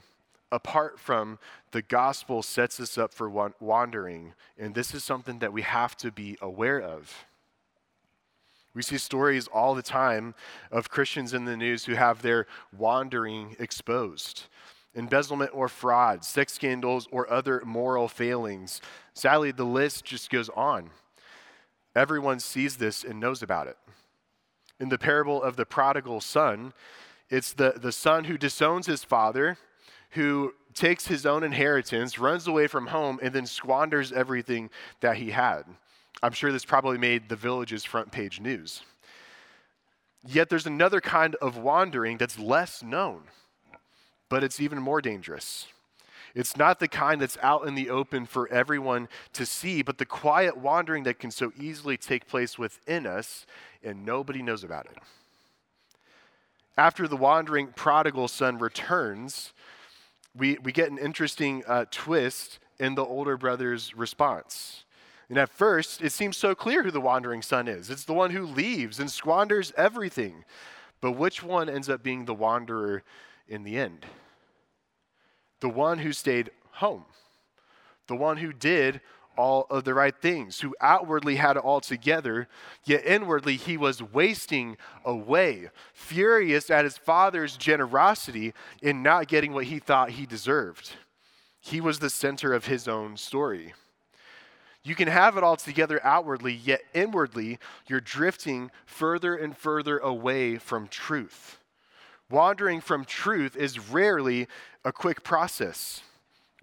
apart 0.53 1.01
from 1.01 1.39
the 1.73 1.83
gospel 1.83 2.43
sets 2.43 2.79
us 2.79 2.99
up 2.99 3.13
for 3.13 3.29
wandering. 3.59 4.35
And 4.59 4.75
this 4.75 4.95
is 4.95 5.03
something 5.03 5.41
that 5.41 5.53
we 5.53 5.63
have 5.63 5.97
to 5.97 6.13
be 6.13 6.37
aware 6.41 6.81
of. 6.81 7.25
We 8.75 8.83
see 8.83 8.99
stories 8.99 9.49
all 9.49 9.75
the 9.75 9.83
time 9.83 10.35
of 10.71 10.91
Christians 10.91 11.35
in 11.35 11.45
the 11.45 11.57
news 11.57 11.85
who 11.85 11.95
have 11.95 12.23
their 12.23 12.47
wandering 12.77 13.57
exposed. 13.59 14.45
Embezzlement 14.95 15.51
or 15.55 15.69
fraud, 15.69 16.25
sex 16.25 16.53
scandals, 16.53 17.09
or 17.11 17.31
other 17.31 17.63
moral 17.65 18.09
failings. 18.09 18.81
Sadly, 19.15 19.51
the 19.51 19.65
list 19.65 20.05
just 20.05 20.31
goes 20.31 20.51
on. 20.51 20.91
Everyone 21.95 22.41
sees 22.41 22.77
this 22.77 23.05
and 23.05 23.19
knows 23.19 23.43
about 23.43 23.67
it. 23.67 23.77
In 24.79 24.89
the 24.89 24.99
parable 24.99 25.43
of 25.43 25.57
the 25.57 25.67
prodigal 25.67 26.21
son, 26.21 26.73
it's 27.31 27.53
the, 27.53 27.75
the 27.77 27.93
son 27.93 28.25
who 28.25 28.37
disowns 28.37 28.87
his 28.87 29.05
father, 29.05 29.57
who 30.13 30.55
takes 30.75 31.07
his 31.07 31.27
own 31.27 31.43
inheritance, 31.43 32.19
runs 32.19 32.47
away 32.47 32.67
from 32.67 32.87
home, 32.87 33.19
and 33.23 33.35
then 33.35 33.47
squanders 33.47 34.13
everything 34.13 34.71
that 35.01 35.17
he 35.17 35.31
had. 35.31 35.65
I'm 36.23 36.33
sure 36.33 36.53
this 36.53 36.65
probably 36.65 36.99
made 36.99 37.29
the 37.29 37.37
village's 37.37 37.85
front 37.85 38.13
page 38.13 38.41
news. 38.41 38.83
Yet 40.27 40.49
there's 40.49 40.67
another 40.67 41.01
kind 41.01 41.35
of 41.37 41.57
wandering 41.57 42.17
that's 42.17 42.39
less 42.39 42.83
known, 42.83 43.23
but 44.29 44.45
it's 44.45 44.61
even 44.61 44.81
more 44.81 45.01
dangerous. 45.01 45.67
It's 46.35 46.57
not 46.57 46.79
the 46.79 46.89
kind 46.89 47.21
that's 47.21 47.37
out 47.43 47.67
in 47.67 47.75
the 47.75 47.91
open 47.91 48.25
for 48.25 48.49
everyone 48.49 49.09
to 49.35 49.45
see, 49.45 49.83
but 49.83 49.99
the 49.99 50.07
quiet 50.07 50.57
wandering 50.57 51.03
that 51.05 51.19
can 51.19 51.31
so 51.31 51.53
easily 51.59 51.97
take 51.97 52.27
place 52.27 52.59
within 52.59 53.07
us 53.07 53.47
and 53.83 54.07
nobody 54.07 54.43
knows 54.43 54.65
about 54.65 54.87
it. 54.87 54.97
After 56.79 57.07
the 57.07 57.17
wandering 57.17 57.69
prodigal 57.69 58.29
son 58.29 58.59
returns, 58.59 59.53
we, 60.37 60.59
we 60.63 60.73
get 60.73 60.91
an 60.91 60.99
interesting 60.99 61.63
uh, 61.67 61.85
twist 61.91 62.59
in 62.79 62.95
the 62.95 63.05
older 63.05 63.37
brother's 63.37 63.95
response. 63.97 64.85
And 65.29 65.39
at 65.39 65.49
first, 65.49 66.03
it 66.03 66.13
seems 66.13 66.37
so 66.37 66.55
clear 66.55 66.83
who 66.83 66.91
the 66.91 67.01
wandering 67.01 67.43
son 67.43 67.69
is. 67.69 67.91
It's 67.91 68.05
the 68.05 68.13
one 68.13 68.31
who 68.31 68.45
leaves 68.45 69.01
and 69.01 69.11
squanders 69.11 69.73
everything. 69.77 70.45
But 71.01 71.13
which 71.13 71.43
one 71.43 71.69
ends 71.69 71.89
up 71.89 72.03
being 72.03 72.25
the 72.25 72.35
wanderer 72.35 73.03
in 73.49 73.65
the 73.65 73.79
end? 73.79 74.07
The 75.61 75.69
one 75.69 75.99
who 75.99 76.13
stayed 76.13 76.51
home, 76.73 77.05
the 78.09 78.17
one 78.17 78.39
who 78.39 78.53
did 78.53 79.01
all 79.37 79.67
of 79.71 79.85
the 79.85 79.95
right 79.95 80.15
things, 80.17 80.61
who 80.61 80.75
outwardly 80.81 81.37
had 81.37 81.57
it 81.57 81.63
all 81.63 81.81
together, 81.81 82.49
yet 82.85 83.05
inwardly 83.05 83.57
he 83.57 83.77
was 83.77 84.03
wasting 84.03 84.77
away, 85.05 85.71
furious 85.93 86.71
at 86.71 86.85
his 86.85 86.99
father's 86.99 87.57
generosity 87.57 88.53
in 88.81 89.03
not 89.03 89.29
getting 89.29 89.53
what 89.53 89.65
he 89.65 89.79
thought 89.79 90.11
he 90.11 90.27
deserved. 90.27 90.93
He 91.61 91.81
was 91.81 91.99
the 91.99 92.11
center 92.11 92.53
of 92.53 92.67
his 92.67 92.89
own 92.89 93.17
story. 93.17 93.75
You 94.85 94.97
can 94.97 95.09
have 95.09 95.37
it 95.37 95.45
all 95.45 95.57
together 95.57 96.01
outwardly, 96.03 96.53
yet 96.53 96.83
inwardly, 96.93 97.59
you're 97.87 98.01
drifting 98.01 98.71
further 98.85 99.37
and 99.37 99.57
further 99.57 99.99
away 99.99 100.59
from 100.59 100.89
truth. 100.89 101.59
Wandering 102.29 102.81
from 102.81 103.05
truth 103.05 103.57
is 103.57 103.91
rarely 103.91 104.49
a 104.85 104.93
quick 104.93 105.23
process. 105.23 106.03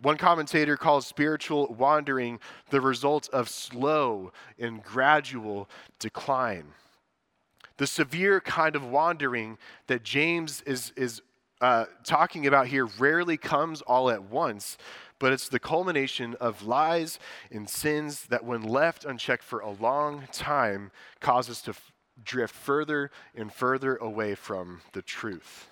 One 0.01 0.17
commentator 0.17 0.77
calls 0.77 1.05
spiritual 1.05 1.75
wandering 1.77 2.39
the 2.69 2.79
result 2.79 3.27
of 3.29 3.49
slow 3.49 4.31
and 4.57 4.81
gradual 4.81 5.69
decline. 5.99 6.67
The 7.77 7.87
severe 7.87 8.39
kind 8.39 8.75
of 8.75 8.85
wandering 8.85 9.57
that 9.87 10.03
James 10.03 10.61
is, 10.61 10.93
is 10.95 11.21
uh, 11.59 11.85
talking 12.03 12.47
about 12.47 12.67
here 12.67 12.85
rarely 12.85 13.35
comes 13.37 13.81
all 13.81 14.09
at 14.09 14.23
once, 14.23 14.77
but 15.17 15.33
it's 15.33 15.49
the 15.49 15.59
culmination 15.59 16.35
of 16.39 16.63
lies 16.63 17.19
and 17.51 17.69
sins 17.69 18.25
that, 18.27 18.45
when 18.45 18.63
left 18.63 19.03
unchecked 19.03 19.43
for 19.43 19.59
a 19.59 19.69
long 19.69 20.27
time, 20.31 20.91
cause 21.19 21.49
us 21.49 21.61
to 21.63 21.71
f- 21.71 21.91
drift 22.23 22.55
further 22.55 23.11
and 23.35 23.51
further 23.51 23.97
away 23.97 24.35
from 24.35 24.81
the 24.93 25.01
truth. 25.01 25.67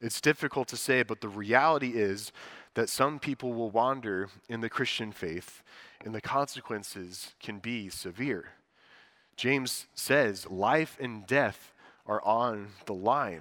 It's 0.00 0.20
difficult 0.20 0.68
to 0.68 0.76
say, 0.76 1.02
but 1.02 1.22
the 1.22 1.28
reality 1.28 1.92
is 1.94 2.32
that 2.76 2.90
some 2.90 3.18
people 3.18 3.54
will 3.54 3.70
wander 3.70 4.28
in 4.50 4.60
the 4.60 4.68
Christian 4.68 5.10
faith, 5.10 5.62
and 6.04 6.14
the 6.14 6.20
consequences 6.20 7.32
can 7.40 7.58
be 7.58 7.88
severe. 7.88 8.50
James 9.34 9.86
says, 9.94 10.46
Life 10.50 10.98
and 11.00 11.26
death 11.26 11.72
are 12.06 12.22
on 12.22 12.68
the 12.84 12.92
line. 12.92 13.40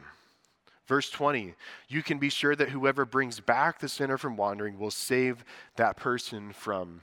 Verse 0.87 1.09
20, 1.09 1.53
you 1.89 2.01
can 2.01 2.17
be 2.17 2.29
sure 2.29 2.55
that 2.55 2.69
whoever 2.69 3.03
brings 3.03 3.41
back 3.41 3.79
the 3.79 3.89
sinner 3.89 4.17
from 4.17 4.37
wandering 4.37 4.79
will 4.79 4.89
save 4.89 5.43
that 5.75 5.97
person 5.97 6.53
from 6.53 7.01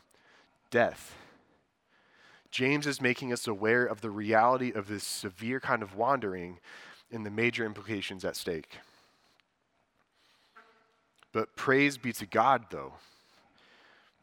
death. 0.71 1.15
James 2.51 2.87
is 2.87 2.99
making 2.99 3.31
us 3.31 3.47
aware 3.47 3.85
of 3.85 4.01
the 4.01 4.11
reality 4.11 4.73
of 4.73 4.89
this 4.89 5.05
severe 5.05 5.61
kind 5.61 5.83
of 5.83 5.97
wandering 5.97 6.61
and 7.11 7.27
the 7.27 7.31
major 7.31 7.67
implications 7.67 8.25
at 8.25 8.37
stake. 8.37 8.79
But 11.33 11.57
praise 11.57 11.97
be 11.97 12.13
to 12.15 12.27
God, 12.27 12.67
though, 12.71 12.95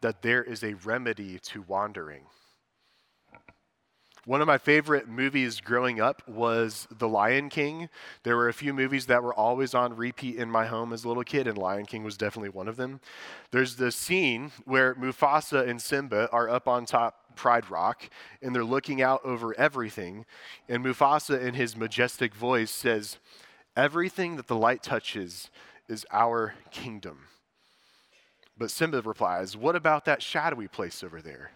that 0.02 0.22
there 0.22 0.44
is 0.44 0.64
a 0.64 0.76
remedy 0.76 1.40
to 1.40 1.64
wandering. 1.64 2.24
One 4.26 4.42
of 4.42 4.48
my 4.48 4.60
favorite 4.60 5.08
movies 5.08 5.60
growing 5.60 6.00
up 6.00 6.28
was 6.28 6.88
The 6.96 7.08
Lion 7.08 7.50
King. 7.50 7.90
There 8.24 8.36
were 8.36 8.50
a 8.50 8.54
few 8.54 8.74
movies 8.74 9.08
that 9.08 9.24
were 9.24 9.34
always 9.34 9.74
on 9.74 9.96
repeat 9.96 10.36
in 10.36 10.52
my 10.52 10.68
home 10.68 10.94
as 10.94 11.04
a 11.04 11.08
little 11.08 11.24
kid, 11.24 11.48
and 11.48 11.58
Lion 11.58 11.86
King 11.86 12.04
was 12.04 12.18
definitely 12.18 12.50
one 12.50 12.68
of 12.68 12.76
them. 12.76 13.00
There's 13.50 13.78
the 13.78 13.92
scene 13.92 14.52
where 14.66 14.94
Mufasa 14.94 15.68
and 15.68 15.82
Simba 15.82 16.30
are 16.32 16.48
up 16.48 16.68
on 16.68 16.86
top 16.86 17.36
Pride 17.36 17.72
Rock, 17.72 18.10
and 18.42 18.54
they're 18.54 18.64
looking 18.64 19.02
out 19.02 19.22
over 19.24 19.58
everything. 19.58 20.26
And 20.68 20.86
Mufasa, 20.86 21.42
in 21.42 21.54
his 21.56 21.76
majestic 21.76 22.36
voice, 22.36 22.70
says, 22.70 23.18
Everything 23.76 24.36
that 24.36 24.48
the 24.48 24.56
light 24.56 24.84
touches 24.84 25.50
is 25.90 26.06
our 26.12 26.54
kingdom. 26.72 27.26
But 28.58 28.72
Simba 28.72 29.02
replies, 29.02 29.58
What 29.58 29.76
about 29.76 30.06
that 30.06 30.22
shadowy 30.22 30.68
place 30.68 31.04
over 31.04 31.22
there? 31.22 31.52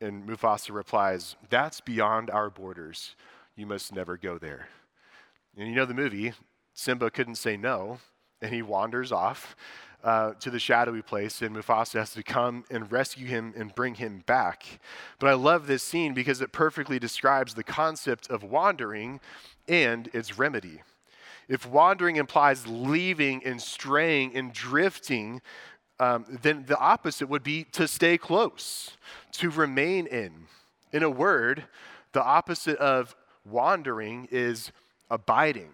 And 0.00 0.26
Mufasa 0.26 0.74
replies, 0.74 1.36
That's 1.48 1.80
beyond 1.80 2.28
our 2.28 2.50
borders. 2.50 3.14
You 3.54 3.66
must 3.66 3.94
never 3.94 4.16
go 4.16 4.36
there. 4.36 4.68
And 5.56 5.68
you 5.68 5.74
know 5.74 5.84
the 5.84 5.94
movie, 5.94 6.32
Simba 6.74 7.10
couldn't 7.10 7.34
say 7.34 7.56
no, 7.56 7.98
and 8.40 8.52
he 8.54 8.62
wanders 8.62 9.12
off 9.12 9.54
uh, 10.02 10.32
to 10.40 10.50
the 10.50 10.58
shadowy 10.58 11.02
place, 11.02 11.42
and 11.42 11.54
Mufasa 11.54 11.98
has 11.98 12.14
to 12.14 12.22
come 12.22 12.64
and 12.70 12.90
rescue 12.90 13.26
him 13.26 13.52
and 13.56 13.74
bring 13.74 13.96
him 13.96 14.22
back. 14.26 14.80
But 15.18 15.28
I 15.28 15.34
love 15.34 15.66
this 15.66 15.82
scene 15.82 16.14
because 16.14 16.40
it 16.40 16.52
perfectly 16.52 16.98
describes 16.98 17.54
the 17.54 17.64
concept 17.64 18.30
of 18.30 18.42
wandering 18.42 19.20
and 19.68 20.08
its 20.14 20.38
remedy. 20.38 20.82
If 21.50 21.66
wandering 21.66 22.16
implies 22.16 22.66
leaving 22.66 23.44
and 23.44 23.60
straying 23.60 24.34
and 24.34 24.54
drifting 24.54 25.42
um, 26.00 26.24
then 26.42 26.64
the 26.66 26.78
opposite 26.78 27.28
would 27.28 27.42
be 27.42 27.64
to 27.72 27.86
stay 27.86 28.16
close, 28.16 28.96
to 29.32 29.50
remain 29.50 30.06
in. 30.06 30.46
In 30.92 31.02
a 31.02 31.10
word, 31.10 31.64
the 32.12 32.24
opposite 32.24 32.78
of 32.78 33.14
wandering 33.44 34.26
is 34.30 34.72
abiding 35.10 35.72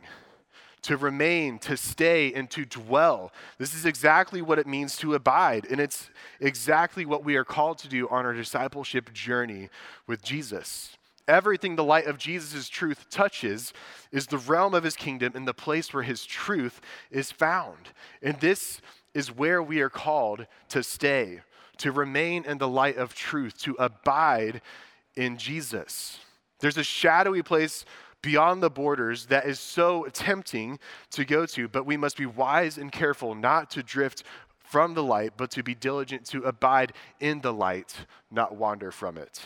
to 0.83 0.97
remain, 0.97 1.59
to 1.59 1.76
stay, 1.76 2.33
and 2.33 2.49
to 2.49 2.64
dwell. 2.64 3.33
This 3.59 3.75
is 3.75 3.85
exactly 3.87 4.40
what 4.40 4.61
it 4.61 4.68
means 4.68 4.97
to 4.99 5.14
abide, 5.14 5.66
and 5.68 5.80
it's 5.80 6.11
exactly 6.38 7.04
what 7.04 7.25
we 7.25 7.35
are 7.35 7.45
called 7.45 7.78
to 7.78 7.88
do 7.88 8.09
on 8.09 8.25
our 8.25 8.33
discipleship 8.33 9.12
journey 9.12 9.68
with 10.06 10.23
Jesus. 10.23 10.96
Everything 11.28 11.75
the 11.75 11.85
light 11.85 12.06
of 12.06 12.18
Jesus' 12.18 12.68
truth 12.68 13.06
touches 13.11 13.73
is 14.12 14.26
the 14.26 14.38
realm 14.38 14.75
of 14.75 14.85
his 14.85 14.95
kingdom 14.95 15.33
and 15.35 15.47
the 15.47 15.54
place 15.54 15.92
where 15.92 16.04
his 16.04 16.25
truth 16.25 16.80
is 17.11 17.33
found. 17.33 17.88
And 18.23 18.38
this 18.38 18.80
is 19.12 19.35
where 19.35 19.62
we 19.62 19.80
are 19.80 19.90
called 19.90 20.47
to 20.68 20.83
stay, 20.83 21.40
to 21.78 21.90
remain 21.90 22.45
in 22.45 22.59
the 22.59 22.68
light 22.68 22.97
of 22.97 23.14
truth, 23.14 23.59
to 23.62 23.75
abide 23.78 24.61
in 25.16 25.37
Jesus. 25.37 26.18
There's 26.61 26.78
a 26.78 26.85
shadowy 26.85 27.42
place 27.42 27.85
beyond 28.23 28.62
the 28.62 28.71
borders 28.71 29.26
that 29.26 29.47
is 29.47 29.59
so 29.59 30.06
tempting 30.12 30.78
to 31.11 31.25
go 31.25 31.47
to, 31.47 31.68
but 31.68 31.87
we 31.87 31.97
must 31.97 32.16
be 32.16 32.26
wise 32.26 32.78
and 32.78 32.90
careful 32.90 33.35
not 33.35 33.71
to 33.71 33.83
drift 33.83 34.23
from 34.59 34.95
the 34.95 35.02
light, 35.02 35.33
but 35.37 35.50
to 35.52 35.62
be 35.62 35.75
diligent 35.75 36.25
to 36.26 36.42
abide 36.42 36.92
in 37.21 37.40
the 37.40 37.52
light, 37.52 37.95
not 38.30 38.56
wander 38.56 38.90
from 38.90 39.16
it. 39.16 39.40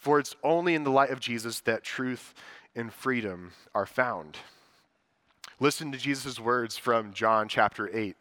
For 0.00 0.18
it's 0.18 0.34
only 0.42 0.74
in 0.74 0.84
the 0.84 0.90
light 0.90 1.10
of 1.10 1.20
Jesus 1.20 1.60
that 1.60 1.84
truth 1.84 2.32
and 2.74 2.90
freedom 2.90 3.52
are 3.74 3.84
found. 3.84 4.38
Listen 5.60 5.92
to 5.92 5.98
Jesus' 5.98 6.40
words 6.40 6.78
from 6.78 7.12
John 7.12 7.48
chapter 7.48 7.94
8. 7.94 8.16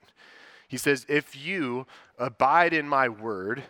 He 0.68 0.76
says, 0.76 1.06
If 1.08 1.38
you 1.38 1.88
abide 2.18 2.74
in 2.74 2.90
my 2.90 3.08
word, 3.08 3.64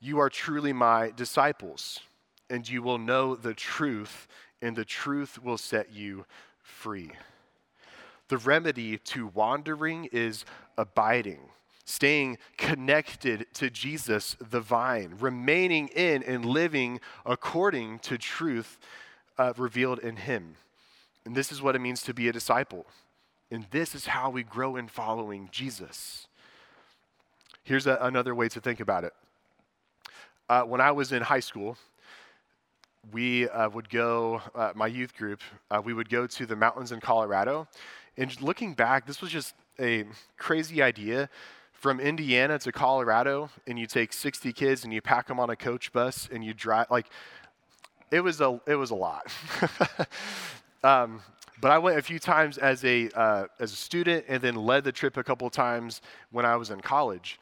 you 0.00 0.18
are 0.18 0.28
truly 0.28 0.72
my 0.72 1.12
disciples, 1.14 2.00
and 2.50 2.68
you 2.68 2.82
will 2.82 2.98
know 2.98 3.36
the 3.36 3.54
truth, 3.54 4.26
and 4.60 4.74
the 4.74 4.84
truth 4.84 5.40
will 5.40 5.56
set 5.56 5.92
you 5.92 6.26
free. 6.64 7.12
The 8.26 8.38
remedy 8.38 8.98
to 8.98 9.28
wandering 9.28 10.08
is 10.10 10.44
abiding, 10.76 11.42
staying 11.84 12.38
connected 12.56 13.46
to 13.54 13.70
Jesus, 13.70 14.36
the 14.40 14.60
vine, 14.60 15.14
remaining 15.18 15.88
in 15.88 16.22
and 16.22 16.44
living 16.44 17.00
according 17.26 17.98
to 18.00 18.18
truth 18.18 18.78
uh, 19.38 19.52
revealed 19.56 19.98
in 19.98 20.16
Him. 20.16 20.56
And 21.24 21.34
this 21.34 21.52
is 21.52 21.62
what 21.62 21.76
it 21.76 21.80
means 21.80 22.02
to 22.02 22.14
be 22.14 22.28
a 22.28 22.32
disciple. 22.32 22.86
And 23.50 23.66
this 23.70 23.94
is 23.94 24.06
how 24.06 24.30
we 24.30 24.42
grow 24.42 24.76
in 24.76 24.88
following 24.88 25.48
Jesus. 25.52 26.26
Here's 27.64 27.86
a, 27.86 27.98
another 28.00 28.34
way 28.34 28.48
to 28.48 28.60
think 28.60 28.80
about 28.80 29.04
it. 29.04 29.12
Uh, 30.48 30.62
when 30.62 30.80
I 30.80 30.90
was 30.90 31.12
in 31.12 31.22
high 31.22 31.40
school, 31.40 31.76
we 33.10 33.48
uh, 33.48 33.68
would 33.70 33.88
go, 33.90 34.40
uh, 34.54 34.72
my 34.74 34.86
youth 34.86 35.16
group, 35.16 35.40
uh, 35.70 35.80
we 35.84 35.92
would 35.92 36.08
go 36.08 36.26
to 36.26 36.46
the 36.46 36.56
mountains 36.56 36.92
in 36.92 37.00
Colorado. 37.00 37.66
And 38.16 38.40
looking 38.40 38.74
back, 38.74 39.06
this 39.06 39.20
was 39.20 39.30
just 39.30 39.54
a 39.80 40.04
crazy 40.36 40.82
idea. 40.82 41.28
From 41.82 41.98
Indiana 41.98 42.60
to 42.60 42.70
Colorado, 42.70 43.50
and 43.66 43.76
you 43.76 43.88
take 43.88 44.12
60 44.12 44.52
kids 44.52 44.84
and 44.84 44.92
you 44.92 45.02
pack 45.02 45.26
them 45.26 45.40
on 45.40 45.50
a 45.50 45.56
coach 45.56 45.92
bus 45.92 46.28
and 46.30 46.44
you 46.44 46.54
drive, 46.54 46.86
like, 46.92 47.06
it 48.12 48.20
was 48.20 48.40
a, 48.40 48.60
it 48.68 48.76
was 48.76 48.90
a 48.90 48.94
lot. 48.94 49.26
um, 50.84 51.20
but 51.60 51.72
I 51.72 51.78
went 51.78 51.98
a 51.98 52.02
few 52.02 52.20
times 52.20 52.56
as 52.56 52.84
a, 52.84 53.10
uh, 53.16 53.46
as 53.58 53.72
a 53.72 53.74
student 53.74 54.26
and 54.28 54.40
then 54.40 54.54
led 54.54 54.84
the 54.84 54.92
trip 54.92 55.16
a 55.16 55.24
couple 55.24 55.50
times 55.50 56.02
when 56.30 56.46
I 56.46 56.54
was 56.54 56.70
in 56.70 56.80
college. 56.80 57.40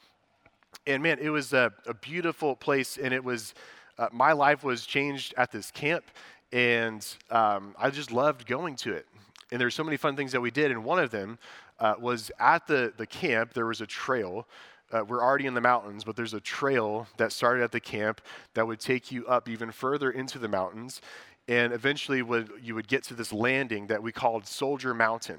And 0.86 1.02
man, 1.02 1.18
it 1.20 1.28
was 1.28 1.52
a, 1.52 1.70
a 1.86 1.92
beautiful 1.92 2.56
place, 2.56 2.96
and 2.96 3.12
it 3.12 3.22
was 3.22 3.52
uh, 3.98 4.08
my 4.10 4.32
life 4.32 4.64
was 4.64 4.86
changed 4.86 5.34
at 5.36 5.52
this 5.52 5.70
camp, 5.70 6.04
and 6.50 7.06
um, 7.30 7.74
I 7.78 7.90
just 7.90 8.10
loved 8.10 8.46
going 8.46 8.76
to 8.76 8.94
it. 8.94 9.06
And 9.52 9.60
there's 9.60 9.74
so 9.74 9.84
many 9.84 9.98
fun 9.98 10.16
things 10.16 10.32
that 10.32 10.40
we 10.40 10.50
did, 10.50 10.70
and 10.70 10.82
one 10.82 10.98
of 10.98 11.10
them 11.10 11.38
uh, 11.80 11.94
was 11.98 12.30
at 12.38 12.66
the, 12.66 12.92
the 12.96 13.06
camp, 13.06 13.54
there 13.54 13.66
was 13.66 13.80
a 13.80 13.86
trail. 13.86 14.46
Uh, 14.92 15.04
we're 15.06 15.22
already 15.22 15.46
in 15.46 15.54
the 15.54 15.60
mountains, 15.60 16.04
but 16.04 16.16
there's 16.16 16.34
a 16.34 16.40
trail 16.40 17.06
that 17.16 17.32
started 17.32 17.62
at 17.62 17.72
the 17.72 17.80
camp 17.80 18.20
that 18.54 18.66
would 18.66 18.80
take 18.80 19.12
you 19.12 19.26
up 19.26 19.48
even 19.48 19.70
further 19.70 20.10
into 20.10 20.38
the 20.38 20.48
mountains. 20.48 21.00
And 21.48 21.72
eventually, 21.72 22.22
would, 22.22 22.50
you 22.62 22.74
would 22.74 22.88
get 22.88 23.02
to 23.04 23.14
this 23.14 23.32
landing 23.32 23.86
that 23.88 24.02
we 24.02 24.12
called 24.12 24.46
Soldier 24.46 24.94
Mountain. 24.94 25.38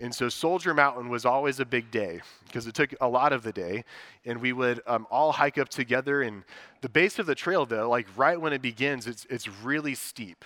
And 0.00 0.14
so 0.14 0.28
Soldier 0.28 0.74
Mountain 0.74 1.08
was 1.10 1.24
always 1.24 1.60
a 1.60 1.64
big 1.64 1.90
day 1.90 2.20
because 2.46 2.66
it 2.66 2.74
took 2.74 2.92
a 3.00 3.08
lot 3.08 3.32
of 3.32 3.42
the 3.42 3.52
day. 3.52 3.84
And 4.24 4.40
we 4.40 4.52
would 4.52 4.80
um, 4.86 5.06
all 5.10 5.32
hike 5.32 5.58
up 5.58 5.68
together. 5.68 6.22
And 6.22 6.42
the 6.80 6.88
base 6.88 7.18
of 7.18 7.26
the 7.26 7.34
trail, 7.34 7.66
though, 7.66 7.88
like 7.88 8.06
right 8.16 8.40
when 8.40 8.52
it 8.52 8.62
begins, 8.62 9.06
it's, 9.06 9.26
it's 9.30 9.48
really 9.48 9.94
steep. 9.94 10.44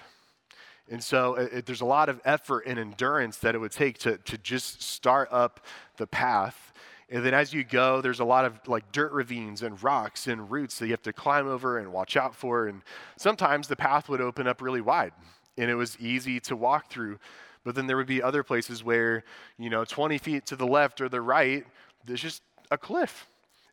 And 0.89 1.03
so 1.03 1.35
it, 1.35 1.53
it, 1.53 1.67
there's 1.67 1.81
a 1.81 1.87
lot 1.87 2.09
of 2.09 2.21
effort 2.25 2.65
and 2.67 2.79
endurance 2.79 3.39
that 3.39 3.55
it 3.55 3.59
would 3.59 3.73
take 3.73 3.99
to, 3.99 4.19
to 4.19 4.39
just 4.39 4.83
start 4.83 5.29
up 5.33 5.61
the 5.97 6.07
path. 6.07 6.73
And 7.09 7.25
then 7.25 7.35
as 7.35 7.53
you 7.53 7.65
go, 7.65 8.01
there's 8.01 8.21
a 8.21 8.25
lot 8.25 8.45
of 8.45 8.59
like 8.67 8.91
dirt 8.93 9.13
ravines 9.13 9.63
and 9.63 9.81
rocks 9.83 10.27
and 10.27 10.51
roots 10.51 10.79
that 10.79 10.87
you 10.87 10.93
have 10.93 11.03
to 11.03 11.13
climb 11.13 11.47
over 11.47 11.79
and 11.79 11.93
watch 11.93 12.17
out 12.17 12.35
for. 12.35 12.67
And 12.67 12.83
sometimes 13.17 13.69
the 13.69 13.77
path 13.77 14.09
would 14.09 14.21
open 14.21 14.47
up 14.47 14.61
really 14.61 14.81
wide 14.81 15.13
and 15.59 15.71
it 15.71 15.75
was 15.75 15.97
easy 15.99 16.41
to 16.41 16.57
walk 16.57 16.91
through. 16.91 17.19
But 17.65 17.75
then 17.75 17.87
there 17.87 17.97
would 17.97 18.07
be 18.07 18.23
other 18.23 18.43
places 18.43 18.85
where, 18.85 19.25
you 19.59 19.71
know, 19.71 19.85
20 19.85 20.19
feet 20.19 20.47
to 20.47 20.57
the 20.57 20.67
left 20.67 21.01
or 21.01 21.09
the 21.09 21.21
right, 21.21 21.67
there's 22.05 22.23
just 22.23 22.43
a 22.71 22.79
cliff. 22.79 23.29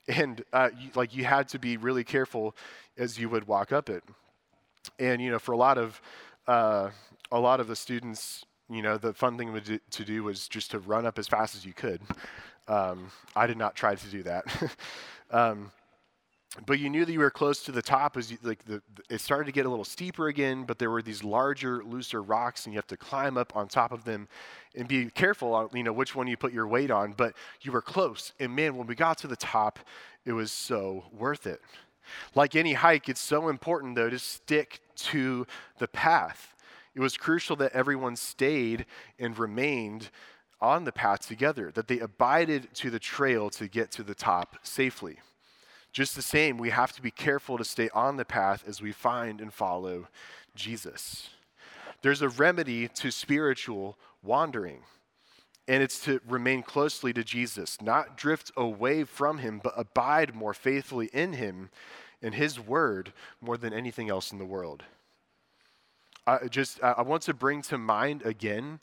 And 0.08 0.43
uh, 0.52 0.69
you, 0.78 0.89
like 0.95 1.15
you 1.15 1.23
had 1.26 1.47
to 1.49 1.60
be 1.60 1.78
really 1.78 2.04
careful 2.04 2.56
as 2.97 3.17
you 3.17 3.30
would 3.30 3.47
walk 3.47 3.71
up 3.71 3.89
it. 3.89 4.04
And, 4.99 5.21
you 5.21 5.32
know, 5.32 5.39
for 5.39 5.54
a 5.54 5.58
lot 5.58 5.78
of, 5.78 6.02
uh, 6.48 6.90
a 7.32 7.40
lot 7.40 7.60
of 7.60 7.68
the 7.68 7.76
students, 7.76 8.44
you 8.70 8.82
know, 8.82 8.98
the 8.98 9.14
fun 9.14 9.38
thing 9.38 9.80
to 9.92 10.06
do 10.06 10.24
was 10.24 10.48
just 10.48 10.72
to 10.72 10.80
run 10.80 11.06
up 11.06 11.18
as 11.20 11.28
fast 11.28 11.56
as 11.56 11.66
you 11.66 11.74
could. 11.74 12.02
Um, 12.68 13.12
I 13.36 13.48
did 13.48 13.58
not 13.58 13.76
try 13.76 13.96
to 13.96 14.08
do 14.08 14.24
that. 14.24 14.46
um, 15.32 15.72
but 16.66 16.80
you 16.80 16.90
knew 16.90 17.04
that 17.04 17.12
you 17.12 17.20
were 17.20 17.32
close 17.32 17.64
to 17.64 17.72
the 17.72 17.82
top 17.82 18.16
as 18.16 18.32
you, 18.32 18.38
like 18.44 18.64
the, 18.66 18.82
it 19.10 19.20
started 19.20 19.46
to 19.46 19.52
get 19.52 19.66
a 19.66 19.70
little 19.70 19.86
steeper 19.86 20.28
again 20.28 20.66
but 20.66 20.78
there 20.78 20.92
were 20.92 21.02
these 21.02 21.24
larger 21.24 21.84
looser 21.84 22.22
rocks 22.22 22.66
and 22.66 22.74
you 22.74 22.78
have 22.78 22.88
to 22.88 22.98
climb 22.98 23.38
up 23.38 23.56
on 23.56 23.68
top 23.68 23.92
of 23.92 24.04
them 24.04 24.28
and 24.76 24.88
be 24.88 25.10
careful 25.10 25.54
on 25.54 25.70
you 25.74 25.84
know 25.84 25.94
which 25.94 26.16
one 26.16 26.28
you 26.28 26.38
put 26.38 26.54
your 26.54 26.68
weight 26.68 26.92
on 26.92 27.12
but 27.14 27.34
you 27.62 27.72
were 27.72 27.82
close 27.82 28.34
and 28.40 28.56
man 28.56 28.78
when 28.78 28.86
we 28.86 28.94
got 28.94 29.18
to 29.18 29.28
the 29.28 29.36
top 29.36 29.80
it 30.26 30.34
was 30.34 30.52
so 30.52 31.04
worth 31.12 31.48
it 31.48 31.60
like 32.36 32.56
any 32.56 32.74
hike 32.74 33.10
it's 33.10 33.22
so 33.22 33.50
important 33.50 33.96
though 33.96 34.10
to 34.10 34.20
stick 34.20 34.80
to 34.96 35.48
the 35.80 35.88
path. 35.88 36.56
It 36.96 37.00
was 37.00 37.18
crucial 37.18 37.56
that 37.58 37.74
everyone 37.74 38.16
stayed 38.16 38.86
and 39.18 39.38
remained 39.38 40.10
on 40.62 40.86
the 40.86 40.92
path 40.92 41.28
together 41.28 41.72
that 41.72 41.88
they 41.88 42.00
abided 42.00 42.74
to 42.76 42.89
the 42.89 43.00
trail 43.00 43.50
to 43.50 43.68
get 43.68 43.92
to 43.92 44.04
the 44.04 44.16
top 44.16 44.58
safely. 44.63 45.20
Just 45.92 46.16
the 46.16 46.22
same, 46.22 46.58
we 46.58 46.72
have 46.72 46.92
to 46.94 47.02
be 47.02 47.12
careful 47.12 47.58
to 47.58 47.66
stay 47.66 47.89
on 47.94 48.18
the 48.18 48.26
path 48.26 48.63
as 48.68 48.82
we 48.82 48.92
find 48.92 49.42
and 49.42 49.54
follow 49.54 50.08
Jesus. 50.56 51.30
There's 52.02 52.22
a 52.22 52.30
remedy 52.30 52.88
to 52.88 53.12
spiritual 53.12 53.98
wandering, 54.24 54.80
and 55.67 55.82
it's 55.82 55.99
to 56.02 56.19
remain 56.28 56.62
closely 56.62 57.13
to 57.13 57.23
Jesus, 57.23 57.82
not 57.82 58.17
drift 58.17 58.52
away 58.58 59.04
from 59.04 59.38
him, 59.38 59.62
but 59.63 59.73
abide 59.78 60.36
more 60.36 60.54
faithfully 60.54 61.10
in 61.13 61.34
him 61.34 61.69
and 62.21 62.36
his 62.36 62.60
word 62.60 63.13
more 63.41 63.58
than 63.58 63.73
anything 63.73 64.10
else 64.10 64.32
in 64.32 64.39
the 64.39 64.45
world. 64.45 64.84
I 66.26 66.47
just 66.47 66.82
I 66.82 67.02
want 67.02 67.23
to 67.23 67.34
bring 67.34 67.62
to 67.63 67.78
mind 67.78 68.21
again 68.26 68.80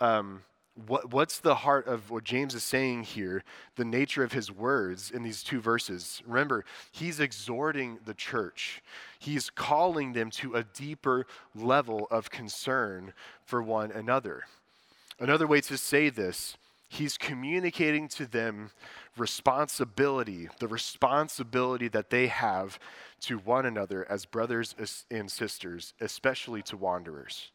um, 0.00 0.42
what, 0.86 1.12
what's 1.12 1.40
the 1.40 1.56
heart 1.56 1.86
of 1.86 2.10
what 2.10 2.24
James 2.24 2.54
is 2.54 2.62
saying 2.62 3.02
here, 3.02 3.42
the 3.76 3.84
nature 3.84 4.22
of 4.22 4.32
his 4.32 4.50
words 4.50 5.10
in 5.10 5.22
these 5.22 5.42
two 5.42 5.60
verses? 5.60 6.22
Remember, 6.26 6.64
he's 6.92 7.20
exhorting 7.20 7.98
the 8.04 8.14
church, 8.14 8.82
he's 9.18 9.50
calling 9.50 10.12
them 10.12 10.30
to 10.30 10.54
a 10.54 10.64
deeper 10.64 11.26
level 11.54 12.06
of 12.10 12.30
concern 12.30 13.12
for 13.44 13.62
one 13.62 13.90
another. 13.90 14.44
Another 15.20 15.46
way 15.46 15.60
to 15.62 15.76
say 15.76 16.10
this, 16.10 16.56
he's 16.88 17.18
communicating 17.18 18.08
to 18.08 18.26
them 18.26 18.70
responsibility, 19.16 20.48
the 20.60 20.68
responsibility 20.68 21.88
that 21.88 22.10
they 22.10 22.28
have 22.28 22.78
to 23.20 23.38
one 23.38 23.66
another 23.66 24.06
as 24.08 24.24
brothers 24.24 24.74
and 25.10 25.30
sisters, 25.30 25.92
especially 26.00 26.62
to 26.62 26.76
wanderers. 26.76 27.50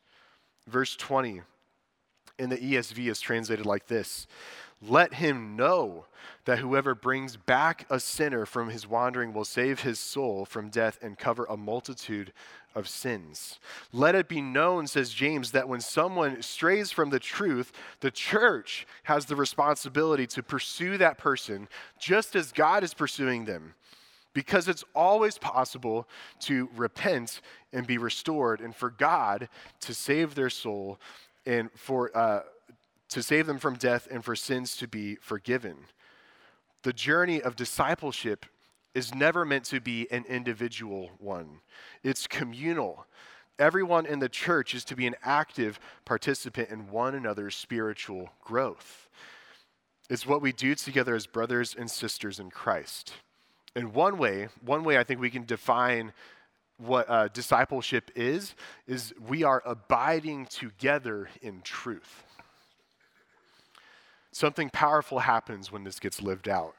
Verse 0.67 0.95
20 0.95 1.41
in 2.39 2.49
the 2.49 2.57
ESV 2.57 3.09
is 3.09 3.19
translated 3.19 3.65
like 3.65 3.87
this 3.87 4.27
let 4.87 5.15
him 5.15 5.55
know 5.55 6.05
that 6.45 6.59
whoever 6.59 6.93
brings 6.93 7.37
back 7.37 7.85
a 7.89 7.99
sinner 7.99 8.45
from 8.45 8.69
his 8.69 8.87
wandering 8.87 9.33
will 9.33 9.45
save 9.45 9.81
his 9.81 9.99
soul 9.99 10.45
from 10.45 10.69
death 10.69 10.99
and 11.01 11.17
cover 11.17 11.45
a 11.45 11.57
multitude 11.57 12.33
of 12.75 12.87
sins. 12.87 13.59
Let 13.91 14.15
it 14.15 14.27
be 14.27 14.41
known, 14.41 14.87
says 14.87 15.13
James, 15.13 15.51
that 15.51 15.69
when 15.69 15.79
someone 15.79 16.41
strays 16.41 16.91
from 16.91 17.11
the 17.11 17.19
truth, 17.19 17.71
the 17.99 18.11
church 18.11 18.87
has 19.03 19.25
the 19.25 19.35
responsibility 19.35 20.27
to 20.27 20.43
pursue 20.43 20.97
that 20.97 21.17
person 21.17 21.67
just 21.99 22.35
as 22.35 22.51
God 22.51 22.83
is 22.83 22.93
pursuing 22.93 23.45
them. 23.45 23.75
Because 24.33 24.67
it's 24.67 24.83
always 24.95 25.37
possible 25.37 26.07
to 26.41 26.67
repent 26.75 27.39
and 27.71 27.85
be 27.85 27.99
restored, 27.99 28.61
and 28.61 28.75
for 28.75 28.89
God 28.89 29.47
to 29.81 29.93
save 29.93 30.33
their 30.33 30.49
soul 30.49 30.97
and 31.45 31.69
for 31.75 32.15
uh, 32.17 32.41
to 33.13 33.23
save 33.23 33.47
them 33.47 33.59
from 33.59 33.75
death 33.75 34.07
and 34.09 34.25
for 34.25 34.35
sins 34.35 34.75
to 34.77 34.87
be 34.87 35.15
forgiven. 35.15 35.77
The 36.81 36.93
journey 36.93 37.41
of 37.41 37.55
discipleship 37.55 38.45
is 38.93 39.13
never 39.13 39.45
meant 39.45 39.65
to 39.65 39.79
be 39.79 40.07
an 40.11 40.25
individual 40.27 41.11
one, 41.19 41.59
it's 42.03 42.27
communal. 42.27 43.05
Everyone 43.59 44.07
in 44.07 44.17
the 44.17 44.29
church 44.29 44.73
is 44.73 44.83
to 44.85 44.95
be 44.95 45.05
an 45.05 45.15
active 45.23 45.79
participant 46.05 46.69
in 46.69 46.89
one 46.89 47.13
another's 47.13 47.55
spiritual 47.55 48.31
growth. 48.41 49.07
It's 50.09 50.25
what 50.25 50.41
we 50.41 50.51
do 50.51 50.73
together 50.73 51.13
as 51.13 51.27
brothers 51.27 51.75
and 51.77 51.89
sisters 51.89 52.39
in 52.39 52.49
Christ. 52.49 53.13
And 53.75 53.93
one 53.93 54.17
way, 54.17 54.49
one 54.65 54.83
way 54.83 54.97
I 54.97 55.03
think 55.03 55.21
we 55.21 55.29
can 55.29 55.45
define 55.45 56.13
what 56.77 57.07
uh, 57.07 57.27
discipleship 57.27 58.09
is, 58.15 58.55
is 58.87 59.13
we 59.27 59.43
are 59.43 59.61
abiding 59.65 60.47
together 60.47 61.29
in 61.43 61.61
truth. 61.61 62.23
Something 64.33 64.71
powerful 64.71 65.19
happens 65.19 65.71
when 65.71 65.83
this 65.83 65.99
gets 65.99 66.21
lived 66.21 66.49
out. 66.49 66.73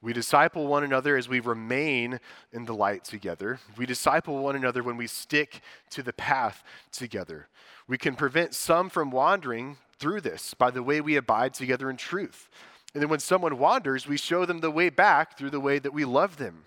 We 0.00 0.12
disciple 0.12 0.66
one 0.66 0.84
another 0.84 1.16
as 1.16 1.28
we 1.28 1.40
remain 1.40 2.20
in 2.52 2.64
the 2.64 2.74
light 2.74 3.04
together. 3.04 3.58
We 3.76 3.84
disciple 3.84 4.38
one 4.38 4.56
another 4.56 4.82
when 4.82 4.96
we 4.96 5.06
stick 5.06 5.60
to 5.90 6.02
the 6.02 6.12
path 6.12 6.62
together. 6.90 7.48
We 7.86 7.98
can 7.98 8.14
prevent 8.14 8.54
some 8.54 8.88
from 8.88 9.10
wandering 9.10 9.76
through 9.98 10.22
this 10.22 10.54
by 10.54 10.70
the 10.70 10.82
way 10.82 11.00
we 11.00 11.16
abide 11.16 11.52
together 11.52 11.90
in 11.90 11.96
truth. 11.96 12.48
And 12.94 13.02
then 13.02 13.10
when 13.10 13.20
someone 13.20 13.58
wanders, 13.58 14.06
we 14.06 14.16
show 14.16 14.46
them 14.46 14.60
the 14.60 14.70
way 14.70 14.90
back 14.90 15.36
through 15.36 15.50
the 15.50 15.60
way 15.60 15.80
that 15.80 15.92
we 15.92 16.04
love 16.04 16.36
them. 16.38 16.64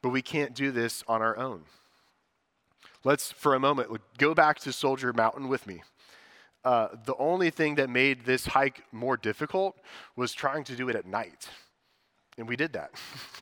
But 0.00 0.10
we 0.10 0.22
can't 0.22 0.54
do 0.54 0.70
this 0.70 1.02
on 1.08 1.22
our 1.22 1.36
own. 1.36 1.64
Let's, 3.02 3.30
for 3.32 3.54
a 3.54 3.60
moment, 3.60 3.90
go 4.16 4.32
back 4.32 4.60
to 4.60 4.72
Soldier 4.72 5.12
Mountain 5.12 5.48
with 5.48 5.66
me. 5.66 5.82
Uh, 6.64 6.88
the 7.04 7.14
only 7.16 7.50
thing 7.50 7.74
that 7.74 7.90
made 7.90 8.24
this 8.24 8.46
hike 8.46 8.82
more 8.90 9.16
difficult 9.16 9.76
was 10.16 10.32
trying 10.32 10.64
to 10.64 10.74
do 10.74 10.88
it 10.88 10.96
at 10.96 11.06
night. 11.06 11.48
And 12.38 12.48
we 12.48 12.56
did 12.56 12.72
that. 12.72 12.92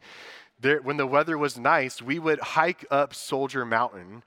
there, 0.61 0.83
when 0.83 0.97
the 0.97 1.07
weather 1.07 1.39
was 1.39 1.59
nice, 1.59 2.03
we 2.03 2.19
would 2.19 2.41
hike 2.41 2.85
up 2.91 3.15
Soldier 3.15 3.65
Mountain 3.65 4.25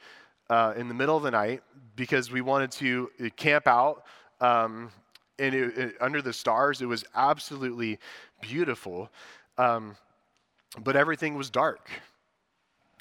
uh, 0.49 0.73
in 0.77 0.87
the 0.87 0.93
middle 0.93 1.17
of 1.17 1.23
the 1.23 1.31
night 1.31 1.61
because 1.95 2.31
we 2.31 2.41
wanted 2.41 2.71
to 2.71 3.09
uh, 3.23 3.29
camp 3.35 3.67
out. 3.67 4.05
Um, 4.39 4.91
and 5.39 5.53
it, 5.53 5.77
it, 5.77 5.95
under 5.99 6.21
the 6.21 6.33
stars, 6.33 6.81
it 6.81 6.85
was 6.85 7.03
absolutely 7.15 7.99
beautiful. 8.41 9.09
Um, 9.57 9.97
but 10.81 10.95
everything 10.95 11.35
was 11.35 11.49
dark. 11.49 11.89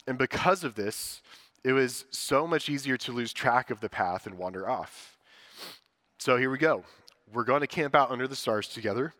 And 0.07 0.18
because 0.18 0.64
of 0.64 0.74
this, 0.74 1.22
it 1.62 1.72
was 1.72 2.04
so 2.11 2.46
much 2.46 2.68
easier 2.68 2.96
to 2.98 3.12
lose 3.12 3.33
track 3.33 3.70
of 3.70 3.80
the 3.80 3.88
path 3.88 4.26
and 4.26 4.37
wander 4.37 4.68
off. 4.68 5.13
So 6.24 6.38
here 6.38 6.48
we 6.48 6.56
go. 6.56 6.84
We're 7.34 7.44
going 7.44 7.60
to 7.60 7.66
camp 7.66 7.94
out 7.94 8.10
under 8.10 8.26
the 8.26 8.34
stars 8.34 8.66
together, 8.66 9.12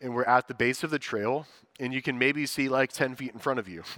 and 0.00 0.12
we're 0.12 0.24
at 0.24 0.48
the 0.48 0.54
base 0.54 0.82
of 0.82 0.90
the 0.90 0.98
trail, 0.98 1.46
and 1.78 1.94
you 1.94 2.02
can 2.02 2.18
maybe 2.18 2.46
see 2.46 2.68
like 2.68 2.92
10 2.92 3.14
feet 3.14 3.32
in 3.32 3.38
front 3.38 3.60
of 3.60 3.68
you. 3.68 3.84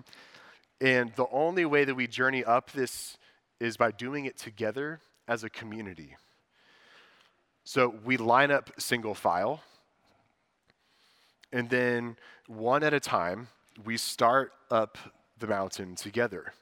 And 0.78 1.10
the 1.16 1.26
only 1.32 1.64
way 1.64 1.86
that 1.86 1.94
we 1.94 2.06
journey 2.06 2.44
up 2.44 2.70
this 2.72 3.16
is 3.60 3.78
by 3.78 3.92
doing 3.92 4.26
it 4.26 4.36
together 4.36 5.00
as 5.26 5.42
a 5.42 5.48
community. 5.48 6.16
So 7.62 7.94
we 8.04 8.18
line 8.18 8.50
up 8.50 8.70
single 8.76 9.14
file, 9.14 9.62
and 11.50 11.70
then 11.70 12.16
one 12.46 12.82
at 12.82 12.92
a 12.92 13.00
time, 13.00 13.48
we 13.86 13.96
start 13.96 14.52
up 14.70 14.98
the 15.38 15.46
mountain 15.46 15.94
together. 15.94 16.52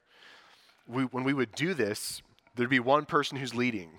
We, 0.86 1.04
when 1.04 1.24
we 1.24 1.34
would 1.34 1.52
do 1.56 1.74
this, 1.74 2.22
there'd 2.54 2.70
be 2.70 2.78
one 2.78 3.04
person 3.04 3.36
who's 3.36 3.56
leading 3.56 3.98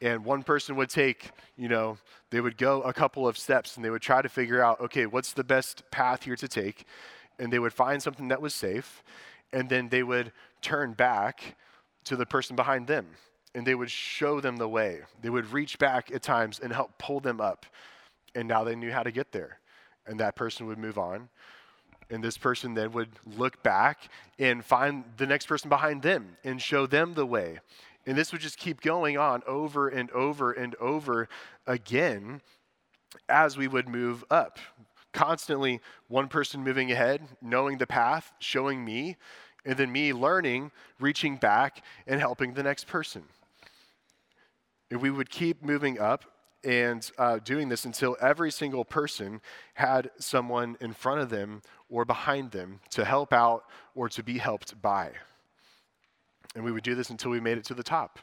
and 0.00 0.24
one 0.24 0.42
person 0.42 0.76
would 0.76 0.90
take, 0.90 1.30
you 1.56 1.68
know, 1.68 1.98
they 2.30 2.40
would 2.40 2.56
go 2.56 2.82
a 2.82 2.92
couple 2.92 3.26
of 3.26 3.36
steps 3.36 3.76
and 3.76 3.84
they 3.84 3.90
would 3.90 4.02
try 4.02 4.22
to 4.22 4.28
figure 4.28 4.62
out, 4.62 4.80
okay, 4.80 5.06
what's 5.06 5.32
the 5.32 5.44
best 5.44 5.82
path 5.90 6.22
here 6.22 6.36
to 6.36 6.48
take? 6.48 6.84
And 7.38 7.52
they 7.52 7.58
would 7.58 7.72
find 7.72 8.02
something 8.02 8.28
that 8.28 8.40
was 8.40 8.54
safe, 8.54 9.02
and 9.52 9.68
then 9.68 9.88
they 9.88 10.02
would 10.02 10.32
turn 10.60 10.92
back 10.92 11.56
to 12.04 12.16
the 12.16 12.26
person 12.26 12.56
behind 12.56 12.86
them 12.86 13.06
and 13.54 13.66
they 13.66 13.74
would 13.74 13.90
show 13.90 14.40
them 14.40 14.56
the 14.56 14.68
way. 14.68 15.00
They 15.20 15.30
would 15.30 15.52
reach 15.52 15.78
back 15.78 16.10
at 16.12 16.22
times 16.22 16.60
and 16.62 16.72
help 16.72 16.98
pull 16.98 17.20
them 17.20 17.40
up. 17.40 17.66
And 18.34 18.46
now 18.46 18.64
they 18.64 18.76
knew 18.76 18.92
how 18.92 19.02
to 19.02 19.10
get 19.10 19.32
there. 19.32 19.58
And 20.06 20.20
that 20.20 20.36
person 20.36 20.66
would 20.66 20.78
move 20.78 20.98
on. 20.98 21.28
And 22.10 22.22
this 22.22 22.38
person 22.38 22.74
then 22.74 22.92
would 22.92 23.10
look 23.36 23.62
back 23.62 24.10
and 24.38 24.64
find 24.64 25.04
the 25.16 25.26
next 25.26 25.46
person 25.46 25.68
behind 25.68 26.02
them 26.02 26.36
and 26.44 26.60
show 26.60 26.86
them 26.86 27.14
the 27.14 27.26
way. 27.26 27.58
And 28.08 28.16
this 28.16 28.32
would 28.32 28.40
just 28.40 28.56
keep 28.56 28.80
going 28.80 29.18
on 29.18 29.42
over 29.46 29.86
and 29.86 30.10
over 30.12 30.50
and 30.50 30.74
over 30.76 31.28
again 31.66 32.40
as 33.28 33.58
we 33.58 33.68
would 33.68 33.86
move 33.86 34.24
up. 34.30 34.58
Constantly, 35.12 35.82
one 36.08 36.26
person 36.26 36.64
moving 36.64 36.90
ahead, 36.90 37.20
knowing 37.42 37.76
the 37.76 37.86
path, 37.86 38.32
showing 38.38 38.82
me, 38.82 39.16
and 39.66 39.76
then 39.76 39.92
me 39.92 40.14
learning, 40.14 40.70
reaching 40.98 41.36
back, 41.36 41.84
and 42.06 42.18
helping 42.18 42.54
the 42.54 42.62
next 42.62 42.86
person. 42.86 43.24
If 44.90 45.02
we 45.02 45.10
would 45.10 45.28
keep 45.28 45.62
moving 45.62 46.00
up 46.00 46.24
and 46.64 47.10
uh, 47.18 47.40
doing 47.44 47.68
this 47.68 47.84
until 47.84 48.16
every 48.22 48.50
single 48.50 48.86
person 48.86 49.42
had 49.74 50.10
someone 50.18 50.78
in 50.80 50.94
front 50.94 51.20
of 51.20 51.28
them 51.28 51.60
or 51.90 52.06
behind 52.06 52.52
them 52.52 52.80
to 52.92 53.04
help 53.04 53.34
out 53.34 53.64
or 53.94 54.08
to 54.08 54.22
be 54.22 54.38
helped 54.38 54.80
by. 54.80 55.10
And 56.54 56.64
we 56.64 56.72
would 56.72 56.82
do 56.82 56.94
this 56.94 57.10
until 57.10 57.30
we 57.30 57.40
made 57.40 57.58
it 57.58 57.64
to 57.64 57.74
the 57.74 57.82
top. 57.82 58.18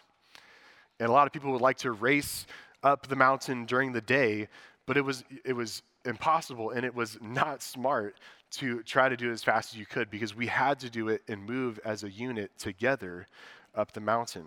And 1.00 1.10
a 1.10 1.12
lot 1.12 1.28
of 1.28 1.34
people 1.34 1.52
would 1.52 1.62
like 1.62 1.78
to 1.80 1.92
race 1.92 2.46
up 2.84 3.08
the 3.08 3.16
mountain 3.16 3.66
during 3.66 3.92
the 3.92 4.02
day, 4.02 4.48
but 4.86 4.98
it 4.98 5.02
was, 5.02 5.24
it 5.44 5.54
was 5.54 5.82
impossible 6.06 6.72
and 6.72 6.86
it 6.86 6.94
was 6.94 7.18
not 7.22 7.62
smart 7.62 8.18
to 8.52 8.84
try 8.84 9.10
to 9.10 9.18
do 9.18 9.30
it 9.30 9.34
as 9.34 9.44
fast 9.44 9.74
as 9.74 9.80
you 9.80 9.86
could 9.86 10.10
because 10.10 10.36
we 10.36 10.48
had 10.48 10.80
to 10.80 10.90
do 10.90 11.10
it 11.10 11.22
and 11.28 11.46
move 11.46 11.80
as 11.84 12.04
a 12.04 12.10
unit 12.10 12.52
together 12.58 13.28
up 13.74 13.92
the 13.92 14.00
mountain. 14.00 14.46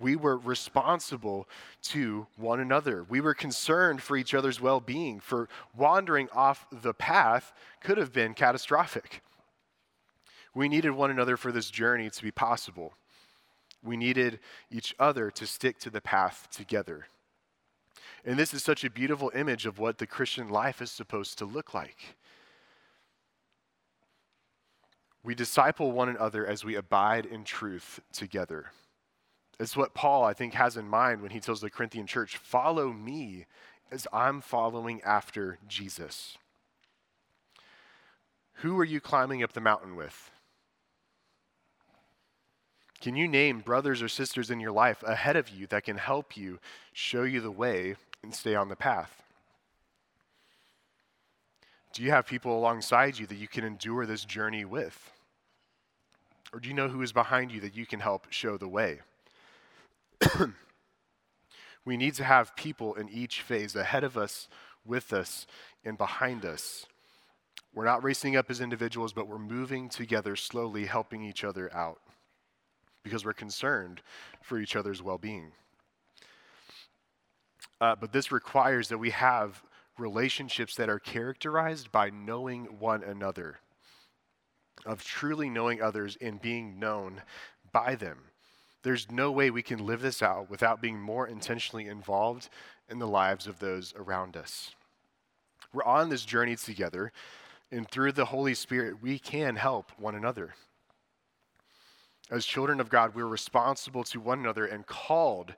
We 0.00 0.16
were 0.16 0.38
responsible 0.38 1.48
to 1.82 2.26
one 2.36 2.60
another. 2.60 3.04
We 3.04 3.20
were 3.20 3.34
concerned 3.34 4.02
for 4.02 4.16
each 4.16 4.34
other's 4.34 4.60
well 4.60 4.80
being, 4.80 5.20
for 5.20 5.48
wandering 5.76 6.28
off 6.32 6.66
the 6.70 6.94
path 6.94 7.52
could 7.80 7.98
have 7.98 8.12
been 8.12 8.34
catastrophic. 8.34 9.22
We 10.54 10.68
needed 10.68 10.92
one 10.92 11.10
another 11.10 11.36
for 11.36 11.50
this 11.50 11.70
journey 11.70 12.08
to 12.08 12.22
be 12.22 12.30
possible. 12.30 12.94
We 13.82 13.96
needed 13.96 14.38
each 14.70 14.94
other 14.98 15.30
to 15.32 15.46
stick 15.46 15.78
to 15.80 15.90
the 15.90 16.00
path 16.00 16.48
together. 16.50 17.06
And 18.24 18.38
this 18.38 18.54
is 18.54 18.62
such 18.62 18.84
a 18.84 18.90
beautiful 18.90 19.30
image 19.34 19.66
of 19.66 19.78
what 19.78 19.98
the 19.98 20.06
Christian 20.06 20.48
life 20.48 20.80
is 20.80 20.90
supposed 20.90 21.38
to 21.38 21.44
look 21.44 21.74
like. 21.74 22.16
We 25.22 25.34
disciple 25.34 25.92
one 25.92 26.08
another 26.08 26.46
as 26.46 26.64
we 26.64 26.74
abide 26.74 27.26
in 27.26 27.44
truth 27.44 28.00
together. 28.12 28.66
It's 29.58 29.76
what 29.76 29.94
Paul, 29.94 30.24
I 30.24 30.32
think, 30.32 30.54
has 30.54 30.76
in 30.76 30.88
mind 30.88 31.22
when 31.22 31.30
he 31.30 31.40
tells 31.40 31.60
the 31.60 31.70
Corinthian 31.70 32.06
church 32.06 32.36
follow 32.36 32.92
me 32.92 33.46
as 33.90 34.06
I'm 34.12 34.40
following 34.40 35.00
after 35.02 35.58
Jesus. 35.68 36.36
Who 38.58 38.78
are 38.78 38.84
you 38.84 39.00
climbing 39.00 39.42
up 39.42 39.52
the 39.52 39.60
mountain 39.60 39.96
with? 39.96 40.30
Can 43.04 43.16
you 43.16 43.28
name 43.28 43.60
brothers 43.60 44.00
or 44.00 44.08
sisters 44.08 44.50
in 44.50 44.60
your 44.60 44.72
life 44.72 45.02
ahead 45.02 45.36
of 45.36 45.50
you 45.50 45.66
that 45.66 45.84
can 45.84 45.98
help 45.98 46.38
you, 46.38 46.58
show 46.94 47.24
you 47.24 47.42
the 47.42 47.50
way, 47.50 47.96
and 48.22 48.34
stay 48.34 48.54
on 48.54 48.70
the 48.70 48.76
path? 48.76 49.22
Do 51.92 52.02
you 52.02 52.12
have 52.12 52.26
people 52.26 52.56
alongside 52.56 53.18
you 53.18 53.26
that 53.26 53.34
you 53.34 53.46
can 53.46 53.62
endure 53.62 54.06
this 54.06 54.24
journey 54.24 54.64
with? 54.64 55.12
Or 56.50 56.60
do 56.60 56.66
you 56.66 56.74
know 56.74 56.88
who 56.88 57.02
is 57.02 57.12
behind 57.12 57.52
you 57.52 57.60
that 57.60 57.76
you 57.76 57.84
can 57.84 58.00
help 58.00 58.28
show 58.30 58.56
the 58.56 58.68
way? 58.68 59.00
we 61.84 61.98
need 61.98 62.14
to 62.14 62.24
have 62.24 62.56
people 62.56 62.94
in 62.94 63.10
each 63.10 63.42
phase 63.42 63.76
ahead 63.76 64.02
of 64.02 64.16
us, 64.16 64.48
with 64.82 65.12
us, 65.12 65.46
and 65.84 65.98
behind 65.98 66.46
us. 66.46 66.86
We're 67.74 67.84
not 67.84 68.02
racing 68.02 68.34
up 68.34 68.50
as 68.50 68.62
individuals, 68.62 69.12
but 69.12 69.28
we're 69.28 69.38
moving 69.38 69.90
together 69.90 70.36
slowly, 70.36 70.86
helping 70.86 71.22
each 71.22 71.44
other 71.44 71.70
out 71.74 71.98
because 73.04 73.24
we're 73.24 73.32
concerned 73.32 74.00
for 74.42 74.58
each 74.58 74.74
other's 74.74 75.02
well 75.02 75.18
being. 75.18 75.52
Uh, 77.80 77.94
but 77.94 78.12
this 78.12 78.32
requires 78.32 78.88
that 78.88 78.98
we 78.98 79.10
have 79.10 79.62
relationships 79.98 80.74
that 80.74 80.88
are 80.88 80.98
characterized 80.98 81.92
by 81.92 82.10
knowing 82.10 82.64
one 82.80 83.04
another, 83.04 83.58
of 84.84 85.04
truly 85.04 85.48
knowing 85.48 85.80
others 85.80 86.16
and 86.20 86.42
being 86.42 86.78
known 86.78 87.22
by 87.72 87.94
them. 87.94 88.18
There's 88.82 89.10
no 89.10 89.30
way 89.30 89.50
we 89.50 89.62
can 89.62 89.84
live 89.84 90.02
this 90.02 90.22
out 90.22 90.50
without 90.50 90.82
being 90.82 91.00
more 91.00 91.26
intentionally 91.26 91.86
involved 91.86 92.48
in 92.88 92.98
the 92.98 93.06
lives 93.06 93.46
of 93.46 93.58
those 93.58 93.94
around 93.96 94.36
us. 94.36 94.74
We're 95.72 95.84
on 95.84 96.08
this 96.08 96.24
journey 96.24 96.56
together, 96.56 97.12
and 97.70 97.88
through 97.88 98.12
the 98.12 98.26
Holy 98.26 98.54
Spirit, 98.54 99.02
we 99.02 99.18
can 99.18 99.56
help 99.56 99.90
one 99.98 100.14
another. 100.14 100.54
As 102.30 102.46
children 102.46 102.80
of 102.80 102.88
God, 102.88 103.14
we're 103.14 103.26
responsible 103.26 104.02
to 104.04 104.20
one 104.20 104.38
another 104.38 104.64
and 104.64 104.86
called 104.86 105.54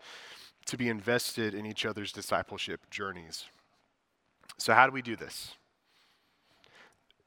to 0.66 0.76
be 0.76 0.88
invested 0.88 1.55
in 1.55 1.64
each 1.64 1.87
other's 1.87 2.12
discipleship 2.12 2.90
journeys. 2.90 3.46
So, 4.59 4.74
how 4.74 4.87
do 4.87 4.92
we 4.92 5.02
do 5.02 5.16
this? 5.16 5.55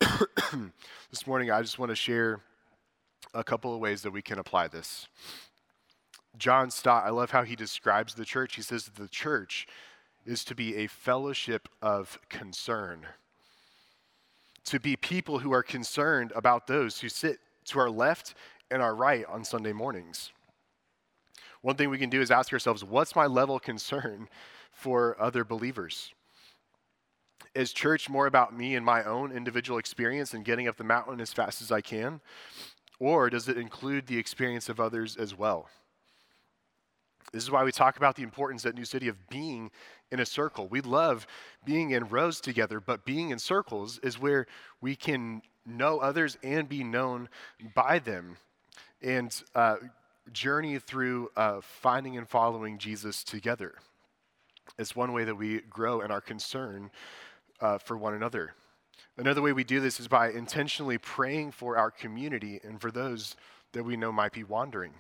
this 1.10 1.26
morning, 1.26 1.52
I 1.52 1.62
just 1.62 1.80
want 1.80 1.90
to 1.90 1.96
share 1.96 2.42
a 3.34 3.44
couple 3.44 3.74
of 3.74 3.80
ways 3.80 4.02
that 4.02 4.12
we 4.12 4.22
can 4.22 4.40
apply 4.40 4.68
this. 4.68 5.08
John 6.38 6.70
Stott, 6.70 7.06
I 7.06 7.10
love 7.10 7.32
how 7.32 7.44
he 7.44 7.56
describes 7.56 8.16
the 8.16 8.26
church. 8.26 8.56
He 8.56 8.62
says 8.62 8.86
the 8.86 9.08
church 9.08 9.68
is 10.26 10.44
to 10.46 10.56
be 10.56 10.76
a 10.78 10.88
fellowship 10.88 11.68
of 11.82 12.20
concern, 12.30 13.06
to 14.66 14.80
be 14.80 14.96
people 14.96 15.40
who 15.40 15.54
are 15.54 15.64
concerned 15.64 16.34
about 16.36 16.68
those 16.68 17.00
who 17.00 17.10
sit 17.10 17.40
to 17.66 17.80
our 17.80 17.90
left 17.90 18.34
and 18.72 18.82
our 18.82 18.96
right 18.96 19.26
on 19.28 19.44
Sunday 19.44 19.74
mornings. 19.74 20.32
One 21.62 21.76
thing 21.76 21.90
we 21.90 21.98
can 21.98 22.10
do 22.10 22.22
is 22.22 22.32
ask 22.32 22.54
ourselves 22.54 22.84
what's 22.84 23.16
my 23.16 23.26
level 23.26 23.56
of 23.56 23.62
concern 23.62 24.30
for 24.72 25.20
other 25.20 25.44
believers? 25.44 26.14
Is 27.56 27.74
church 27.74 28.10
more 28.10 28.28
about 28.28 28.56
me 28.56 28.76
and 28.76 28.86
my 28.86 29.04
own 29.04 29.32
individual 29.32 29.80
experience 29.80 30.34
and 30.34 30.46
getting 30.46 30.68
up 30.68 30.78
the 30.78 30.84
mountain 30.84 31.20
as 31.20 31.34
fast 31.34 31.62
as 31.62 31.72
I 31.72 31.82
can? 31.82 32.22
Or 33.00 33.30
does 33.30 33.50
it 33.50 33.58
include 33.58 34.08
the 34.08 34.18
experience 34.18 34.70
of 34.70 34.80
others 34.80 35.18
as 35.18 35.36
well? 35.36 35.68
This 37.34 37.44
is 37.44 37.52
why 37.52 37.64
we 37.64 37.72
talk 37.72 37.98
about 37.98 38.16
the 38.16 38.24
importance 38.24 38.66
at 38.66 38.76
New 38.76 38.86
City 38.86 39.08
of 39.08 39.30
being 39.30 39.72
in 40.12 40.20
a 40.20 40.26
circle. 40.26 40.68
We 40.68 40.82
love 40.82 41.28
being 41.66 41.92
in 41.92 42.08
rows 42.08 42.42
together, 42.42 42.80
but 42.80 43.06
being 43.06 43.30
in 43.30 43.40
circles 43.40 44.00
is 44.00 44.20
where 44.20 44.48
we 44.82 44.96
can 44.96 45.42
know 45.66 46.00
others 46.00 46.38
and 46.44 46.68
be 46.68 46.84
known 46.84 47.30
by 47.76 48.00
them 48.00 48.38
and 49.02 49.44
uh, 49.56 49.78
journey 50.32 50.80
through 50.80 51.30
uh, 51.36 51.62
finding 51.62 52.18
and 52.18 52.28
following 52.28 52.78
Jesus 52.78 53.24
together. 53.24 53.76
It's 54.78 54.96
one 54.96 55.14
way 55.14 55.24
that 55.24 55.36
we 55.36 55.62
grow 55.62 56.02
in 56.02 56.12
our 56.12 56.22
concern 56.22 56.92
uh, 57.60 57.78
for 57.78 57.98
one 57.98 58.14
another. 58.14 58.54
Another 59.18 59.42
way 59.42 59.52
we 59.52 59.64
do 59.64 59.80
this 59.80 60.00
is 60.00 60.08
by 60.08 60.30
intentionally 60.30 60.98
praying 60.98 61.52
for 61.52 61.78
our 61.78 61.92
community 61.92 62.60
and 62.64 62.80
for 62.80 62.92
those 62.92 63.36
that 63.74 63.84
we 63.84 63.98
know 63.98 64.12
might 64.12 64.32
be 64.32 64.44
wandering. 64.44 64.94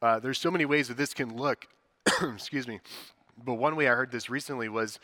Uh, 0.00 0.18
there's 0.18 0.38
so 0.38 0.50
many 0.50 0.64
ways 0.64 0.88
that 0.88 0.96
this 0.96 1.14
can 1.14 1.36
look. 1.36 1.66
excuse 2.34 2.68
me. 2.68 2.80
But 3.42 3.54
one 3.54 3.76
way 3.76 3.88
I 3.88 3.94
heard 3.94 4.12
this 4.12 4.30
recently 4.30 4.68
was 4.68 4.98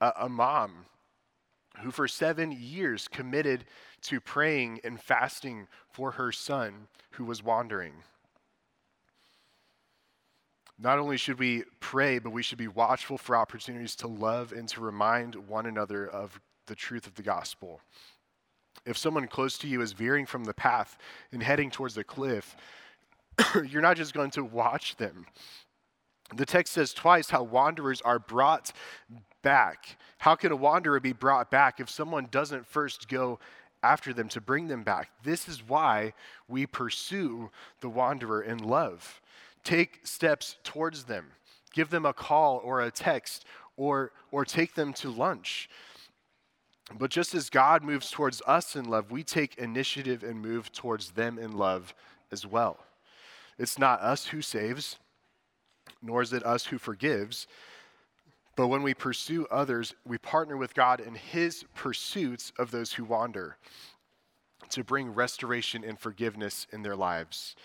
a, 0.00 0.12
a 0.20 0.28
mom 0.28 0.86
who, 1.80 1.90
for 1.90 2.06
seven 2.06 2.52
years, 2.52 3.08
committed 3.08 3.64
to 4.02 4.20
praying 4.20 4.80
and 4.84 5.00
fasting 5.00 5.66
for 5.88 6.12
her 6.12 6.32
son 6.32 6.88
who 7.12 7.24
was 7.24 7.42
wandering. 7.42 7.94
Not 10.78 10.98
only 10.98 11.16
should 11.16 11.38
we 11.38 11.64
pray, 11.80 12.18
but 12.18 12.32
we 12.32 12.42
should 12.42 12.58
be 12.58 12.68
watchful 12.68 13.16
for 13.16 13.36
opportunities 13.36 13.94
to 13.96 14.08
love 14.08 14.52
and 14.52 14.68
to 14.70 14.80
remind 14.80 15.36
one 15.36 15.66
another 15.66 16.06
of 16.06 16.40
the 16.66 16.74
truth 16.74 17.06
of 17.06 17.14
the 17.14 17.22
gospel. 17.22 17.80
If 18.84 18.98
someone 18.98 19.28
close 19.28 19.58
to 19.58 19.68
you 19.68 19.80
is 19.80 19.92
veering 19.92 20.26
from 20.26 20.44
the 20.44 20.54
path 20.54 20.98
and 21.30 21.42
heading 21.42 21.70
towards 21.70 21.94
the 21.94 22.04
cliff, 22.04 22.56
you're 23.68 23.82
not 23.82 23.96
just 23.96 24.14
going 24.14 24.30
to 24.32 24.44
watch 24.44 24.96
them. 24.96 25.26
The 26.34 26.46
text 26.46 26.72
says 26.72 26.92
twice 26.92 27.30
how 27.30 27.42
wanderers 27.42 28.00
are 28.00 28.18
brought 28.18 28.72
back. 29.42 29.96
How 30.18 30.34
can 30.34 30.52
a 30.52 30.56
wanderer 30.56 31.00
be 31.00 31.12
brought 31.12 31.50
back 31.50 31.80
if 31.80 31.90
someone 31.90 32.28
doesn't 32.30 32.66
first 32.66 33.08
go 33.08 33.38
after 33.82 34.12
them 34.12 34.28
to 34.30 34.40
bring 34.40 34.68
them 34.68 34.82
back? 34.82 35.10
This 35.22 35.48
is 35.48 35.66
why 35.66 36.14
we 36.48 36.66
pursue 36.66 37.50
the 37.80 37.88
wanderer 37.88 38.42
in 38.42 38.58
love. 38.58 39.20
Take 39.64 40.00
steps 40.04 40.56
towards 40.64 41.04
them, 41.04 41.26
give 41.72 41.90
them 41.90 42.06
a 42.06 42.12
call 42.12 42.60
or 42.64 42.80
a 42.80 42.90
text, 42.90 43.44
or, 43.76 44.12
or 44.30 44.44
take 44.44 44.74
them 44.74 44.92
to 44.94 45.10
lunch. 45.10 45.68
But 46.98 47.10
just 47.10 47.34
as 47.34 47.48
God 47.48 47.82
moves 47.82 48.10
towards 48.10 48.42
us 48.46 48.76
in 48.76 48.84
love, 48.84 49.10
we 49.10 49.22
take 49.22 49.56
initiative 49.56 50.22
and 50.22 50.40
move 50.40 50.72
towards 50.72 51.12
them 51.12 51.38
in 51.38 51.56
love 51.56 51.94
as 52.30 52.46
well. 52.46 52.78
It's 53.58 53.78
not 53.78 54.00
us 54.00 54.26
who 54.26 54.42
saves, 54.42 54.96
nor 56.02 56.22
is 56.22 56.32
it 56.32 56.44
us 56.44 56.66
who 56.66 56.78
forgives. 56.78 57.46
But 58.54 58.68
when 58.68 58.82
we 58.82 58.94
pursue 58.94 59.46
others, 59.50 59.94
we 60.04 60.18
partner 60.18 60.56
with 60.56 60.74
God 60.74 61.00
in 61.00 61.14
His 61.14 61.64
pursuits 61.74 62.52
of 62.58 62.70
those 62.70 62.92
who 62.92 63.04
wander 63.04 63.56
to 64.70 64.84
bring 64.84 65.14
restoration 65.14 65.84
and 65.84 65.98
forgiveness 65.98 66.66
in 66.72 66.82
their 66.82 66.96
lives. 66.96 67.56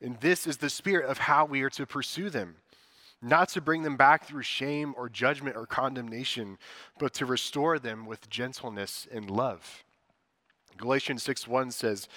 And 0.00 0.18
this 0.20 0.46
is 0.46 0.58
the 0.58 0.70
spirit 0.70 1.08
of 1.08 1.18
how 1.18 1.44
we 1.44 1.62
are 1.62 1.70
to 1.70 1.86
pursue 1.86 2.30
them. 2.30 2.56
Not 3.22 3.48
to 3.50 3.60
bring 3.60 3.82
them 3.82 3.96
back 3.96 4.26
through 4.26 4.42
shame 4.42 4.92
or 4.96 5.08
judgment 5.08 5.56
or 5.56 5.66
condemnation, 5.66 6.58
but 6.98 7.14
to 7.14 7.26
restore 7.26 7.78
them 7.78 8.04
with 8.04 8.28
gentleness 8.28 9.08
and 9.10 9.30
love. 9.30 9.84
Galatians 10.76 11.22
6 11.22 11.48
1 11.48 11.70
says, 11.70 12.08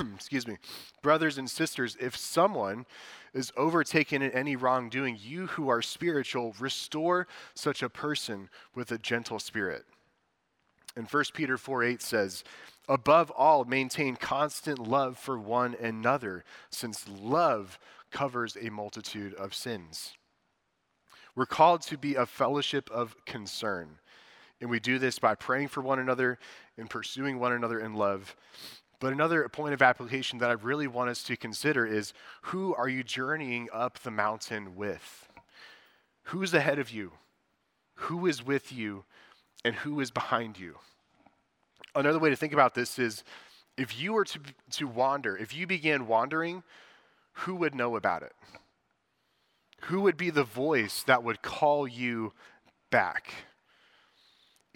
excuse 0.14 0.46
me, 0.46 0.56
brothers 1.02 1.38
and 1.38 1.50
sisters, 1.50 1.96
if 2.00 2.16
someone 2.16 2.86
is 3.34 3.52
overtaken 3.56 4.22
in 4.22 4.30
any 4.32 4.56
wrongdoing, 4.56 5.18
you 5.20 5.46
who 5.48 5.68
are 5.68 5.82
spiritual, 5.82 6.54
restore 6.58 7.26
such 7.54 7.82
a 7.82 7.88
person 7.88 8.48
with 8.74 8.92
a 8.92 8.98
gentle 8.98 9.38
spirit. 9.38 9.84
And 10.94 11.08
1 11.08 11.24
Peter 11.32 11.56
4 11.56 11.84
8 11.84 12.02
says, 12.02 12.44
Above 12.88 13.30
all, 13.30 13.64
maintain 13.64 14.16
constant 14.16 14.78
love 14.78 15.16
for 15.16 15.38
one 15.38 15.74
another, 15.80 16.44
since 16.70 17.06
love 17.08 17.78
covers 18.10 18.56
a 18.60 18.70
multitude 18.70 19.34
of 19.34 19.54
sins. 19.54 20.14
We're 21.34 21.46
called 21.46 21.80
to 21.82 21.96
be 21.96 22.14
a 22.14 22.26
fellowship 22.26 22.90
of 22.90 23.16
concern. 23.24 23.98
And 24.60 24.68
we 24.68 24.80
do 24.80 24.98
this 24.98 25.18
by 25.18 25.34
praying 25.34 25.68
for 25.68 25.80
one 25.80 25.98
another 25.98 26.38
and 26.76 26.90
pursuing 26.90 27.38
one 27.38 27.52
another 27.52 27.80
in 27.80 27.94
love 27.94 28.36
but 29.02 29.12
another 29.12 29.48
point 29.48 29.74
of 29.74 29.82
application 29.82 30.38
that 30.38 30.48
I 30.48 30.52
really 30.52 30.86
want 30.86 31.10
us 31.10 31.24
to 31.24 31.36
consider 31.36 31.84
is 31.84 32.12
who 32.42 32.72
are 32.76 32.88
you 32.88 33.02
journeying 33.02 33.68
up 33.72 33.98
the 33.98 34.12
mountain 34.12 34.76
with? 34.76 35.28
Who's 36.26 36.54
ahead 36.54 36.78
of 36.78 36.92
you? 36.92 37.10
Who 37.94 38.28
is 38.28 38.46
with 38.46 38.70
you? 38.72 39.02
And 39.64 39.74
who 39.74 39.98
is 39.98 40.12
behind 40.12 40.56
you? 40.56 40.76
Another 41.96 42.20
way 42.20 42.30
to 42.30 42.36
think 42.36 42.52
about 42.52 42.76
this 42.76 42.96
is 42.96 43.24
if 43.76 44.00
you 44.00 44.12
were 44.12 44.24
to, 44.24 44.38
to 44.70 44.86
wander, 44.86 45.36
if 45.36 45.52
you 45.52 45.66
began 45.66 46.06
wandering, 46.06 46.62
who 47.32 47.56
would 47.56 47.74
know 47.74 47.96
about 47.96 48.22
it? 48.22 48.36
Who 49.86 50.02
would 50.02 50.16
be 50.16 50.30
the 50.30 50.44
voice 50.44 51.02
that 51.08 51.24
would 51.24 51.42
call 51.42 51.88
you 51.88 52.34
back? 52.92 53.34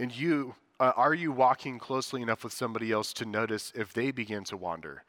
And 0.01 0.13
you 0.13 0.57
uh, 0.79 0.93
are 0.97 1.15
you 1.15 1.33
walking 1.33 1.79
closely 1.79 2.21
enough 2.21 2.45
with 2.45 2.53
somebody 2.53 2.93
else 2.93 3.13
to 3.15 3.25
notice 3.25 3.73
if 3.75 3.93
they 3.93 4.11
begin 4.11 4.45
to 4.45 4.57
wander 4.57 5.05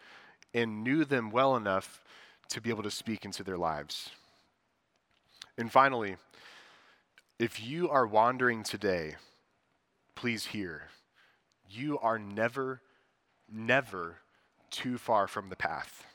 and 0.53 0.83
knew 0.83 1.03
them 1.03 1.29
well 1.29 1.55
enough 1.55 2.01
to 2.49 2.61
be 2.61 2.69
able 2.69 2.83
to 2.83 2.91
speak 2.91 3.25
into 3.25 3.43
their 3.43 3.57
lives? 3.57 4.11
And 5.57 5.71
finally, 5.71 6.15
if 7.39 7.61
you 7.61 7.89
are 7.89 8.07
wandering 8.07 8.63
today, 8.63 9.15
please 10.15 10.47
hear 10.47 10.83
you 11.69 11.99
are 11.99 12.17
never, 12.17 12.81
never 13.51 14.19
too 14.71 14.97
far 14.97 15.27
from 15.27 15.49
the 15.49 15.55
path. 15.55 16.05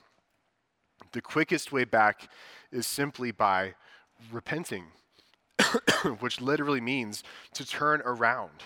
The 1.13 1.21
quickest 1.21 1.73
way 1.73 1.85
back 1.85 2.31
is 2.71 2.87
simply 2.87 3.33
by 3.33 3.75
repenting, 4.31 4.87
which 6.21 6.41
literally 6.41 6.81
means 6.81 7.23
to 7.53 7.67
turn 7.67 8.01
around 8.07 8.63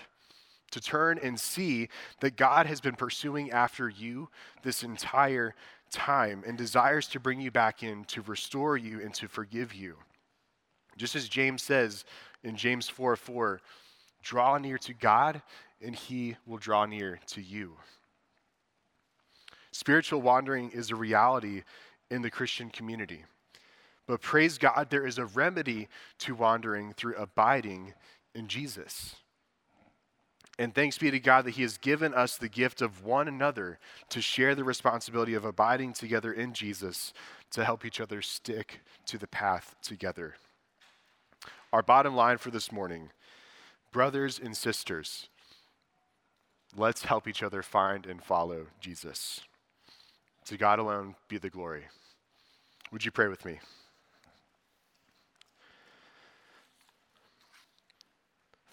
to 0.71 0.81
turn 0.81 1.19
and 1.21 1.39
see 1.39 1.89
that 2.19 2.35
God 2.35 2.65
has 2.65 2.81
been 2.81 2.95
pursuing 2.95 3.51
after 3.51 3.89
you 3.89 4.29
this 4.63 4.83
entire 4.83 5.55
time 5.91 6.43
and 6.45 6.57
desires 6.57 7.07
to 7.07 7.19
bring 7.19 7.39
you 7.39 7.51
back 7.51 7.83
in, 7.83 8.03
to 8.05 8.21
restore 8.23 8.77
you, 8.77 9.01
and 9.01 9.13
to 9.13 9.27
forgive 9.27 9.73
you. 9.73 9.95
Just 10.97 11.15
as 11.15 11.29
James 11.29 11.63
says 11.63 12.05
in 12.43 12.55
James 12.55 12.89
4 12.89 13.15
4, 13.15 13.61
draw 14.21 14.57
near 14.57 14.77
to 14.79 14.93
God, 14.93 15.41
and 15.81 15.95
he 15.95 16.35
will 16.45 16.57
draw 16.57 16.85
near 16.85 17.19
to 17.27 17.41
you. 17.41 17.77
Spiritual 19.71 20.21
wandering 20.21 20.71
is 20.71 20.89
a 20.89 20.95
reality 20.95 21.63
in 22.09 22.21
the 22.21 22.31
Christian 22.31 22.69
community. 22.69 23.23
But 24.07 24.21
praise 24.21 24.57
God, 24.57 24.87
there 24.89 25.05
is 25.05 25.17
a 25.17 25.25
remedy 25.25 25.89
to 26.19 26.33
wandering 26.33 26.93
through 26.93 27.15
abiding 27.15 27.93
in 28.33 28.47
Jesus. 28.47 29.17
And 30.59 30.73
thanks 30.73 30.97
be 30.97 31.11
to 31.11 31.19
God 31.19 31.45
that 31.45 31.51
He 31.51 31.61
has 31.61 31.77
given 31.77 32.13
us 32.13 32.35
the 32.35 32.49
gift 32.49 32.81
of 32.81 33.03
one 33.05 33.27
another 33.27 33.77
to 34.09 34.21
share 34.21 34.55
the 34.55 34.63
responsibility 34.63 35.35
of 35.35 35.45
abiding 35.45 35.93
together 35.93 36.33
in 36.33 36.53
Jesus 36.53 37.13
to 37.51 37.63
help 37.63 37.85
each 37.85 38.01
other 38.01 38.21
stick 38.21 38.81
to 39.05 39.17
the 39.17 39.27
path 39.27 39.75
together. 39.81 40.35
Our 41.71 41.83
bottom 41.83 42.15
line 42.15 42.37
for 42.37 42.49
this 42.49 42.71
morning 42.71 43.11
brothers 43.91 44.39
and 44.43 44.55
sisters, 44.55 45.29
let's 46.75 47.03
help 47.03 47.27
each 47.27 47.41
other 47.41 47.61
find 47.63 48.05
and 48.05 48.21
follow 48.21 48.67
Jesus. 48.79 49.41
To 50.45 50.57
God 50.57 50.79
alone 50.79 51.15
be 51.27 51.37
the 51.37 51.49
glory. 51.49 51.85
Would 52.91 53.05
you 53.05 53.11
pray 53.11 53.27
with 53.27 53.43
me? 53.45 53.59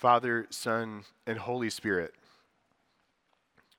Father, 0.05 0.47
Son, 0.51 1.05
and 1.27 1.39
Holy 1.39 1.71
Spirit, 1.71 2.13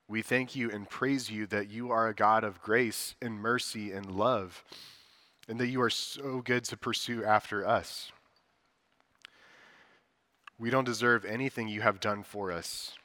we 0.07 0.23
thank 0.23 0.55
you 0.55 0.71
and 0.71 0.89
praise 0.89 1.29
you 1.29 1.45
that 1.45 1.69
you 1.69 1.91
are 1.91 2.07
a 2.07 2.15
God 2.15 2.43
of 2.43 2.63
grace 2.63 3.13
and 3.21 3.39
mercy 3.39 3.91
and 3.91 4.09
love, 4.09 4.63
and 5.47 5.59
that 5.59 5.67
you 5.67 5.79
are 5.83 5.89
so 5.91 6.41
good 6.41 6.63
to 6.63 6.77
pursue 6.77 7.23
after 7.23 7.63
us. 7.63 8.11
We 10.57 10.71
don't 10.71 10.83
deserve 10.83 11.25
anything 11.25 11.67
you 11.67 11.81
have 11.81 11.99
done 11.99 12.23
for 12.23 12.51
us. 12.51 12.95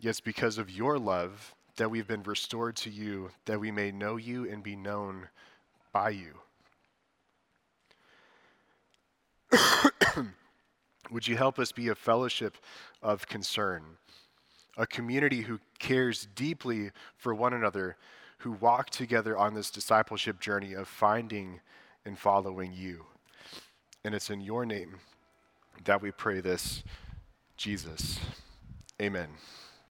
Yet 0.00 0.08
it's 0.08 0.20
because 0.20 0.56
of 0.56 0.70
your 0.70 0.98
love 0.98 1.54
that 1.76 1.90
we've 1.90 2.08
been 2.08 2.22
restored 2.22 2.76
to 2.76 2.88
you, 2.88 3.28
that 3.44 3.60
we 3.60 3.70
may 3.70 3.90
know 3.90 4.16
you 4.16 4.50
and 4.50 4.62
be 4.62 4.74
known 4.74 5.28
by 5.92 6.08
you. 6.08 6.38
Would 11.10 11.26
you 11.26 11.36
help 11.36 11.58
us 11.58 11.72
be 11.72 11.88
a 11.88 11.94
fellowship 11.94 12.56
of 13.02 13.26
concern, 13.26 13.82
a 14.76 14.86
community 14.86 15.42
who 15.42 15.58
cares 15.78 16.28
deeply 16.34 16.90
for 17.16 17.34
one 17.34 17.54
another, 17.54 17.96
who 18.38 18.52
walk 18.52 18.90
together 18.90 19.36
on 19.36 19.54
this 19.54 19.70
discipleship 19.70 20.40
journey 20.40 20.74
of 20.74 20.86
finding 20.86 21.60
and 22.04 22.18
following 22.18 22.72
you? 22.72 23.06
And 24.04 24.14
it's 24.14 24.30
in 24.30 24.40
your 24.40 24.66
name 24.66 24.96
that 25.84 26.02
we 26.02 26.10
pray 26.10 26.40
this, 26.40 26.82
Jesus. 27.56 28.18
Amen. 29.00 29.28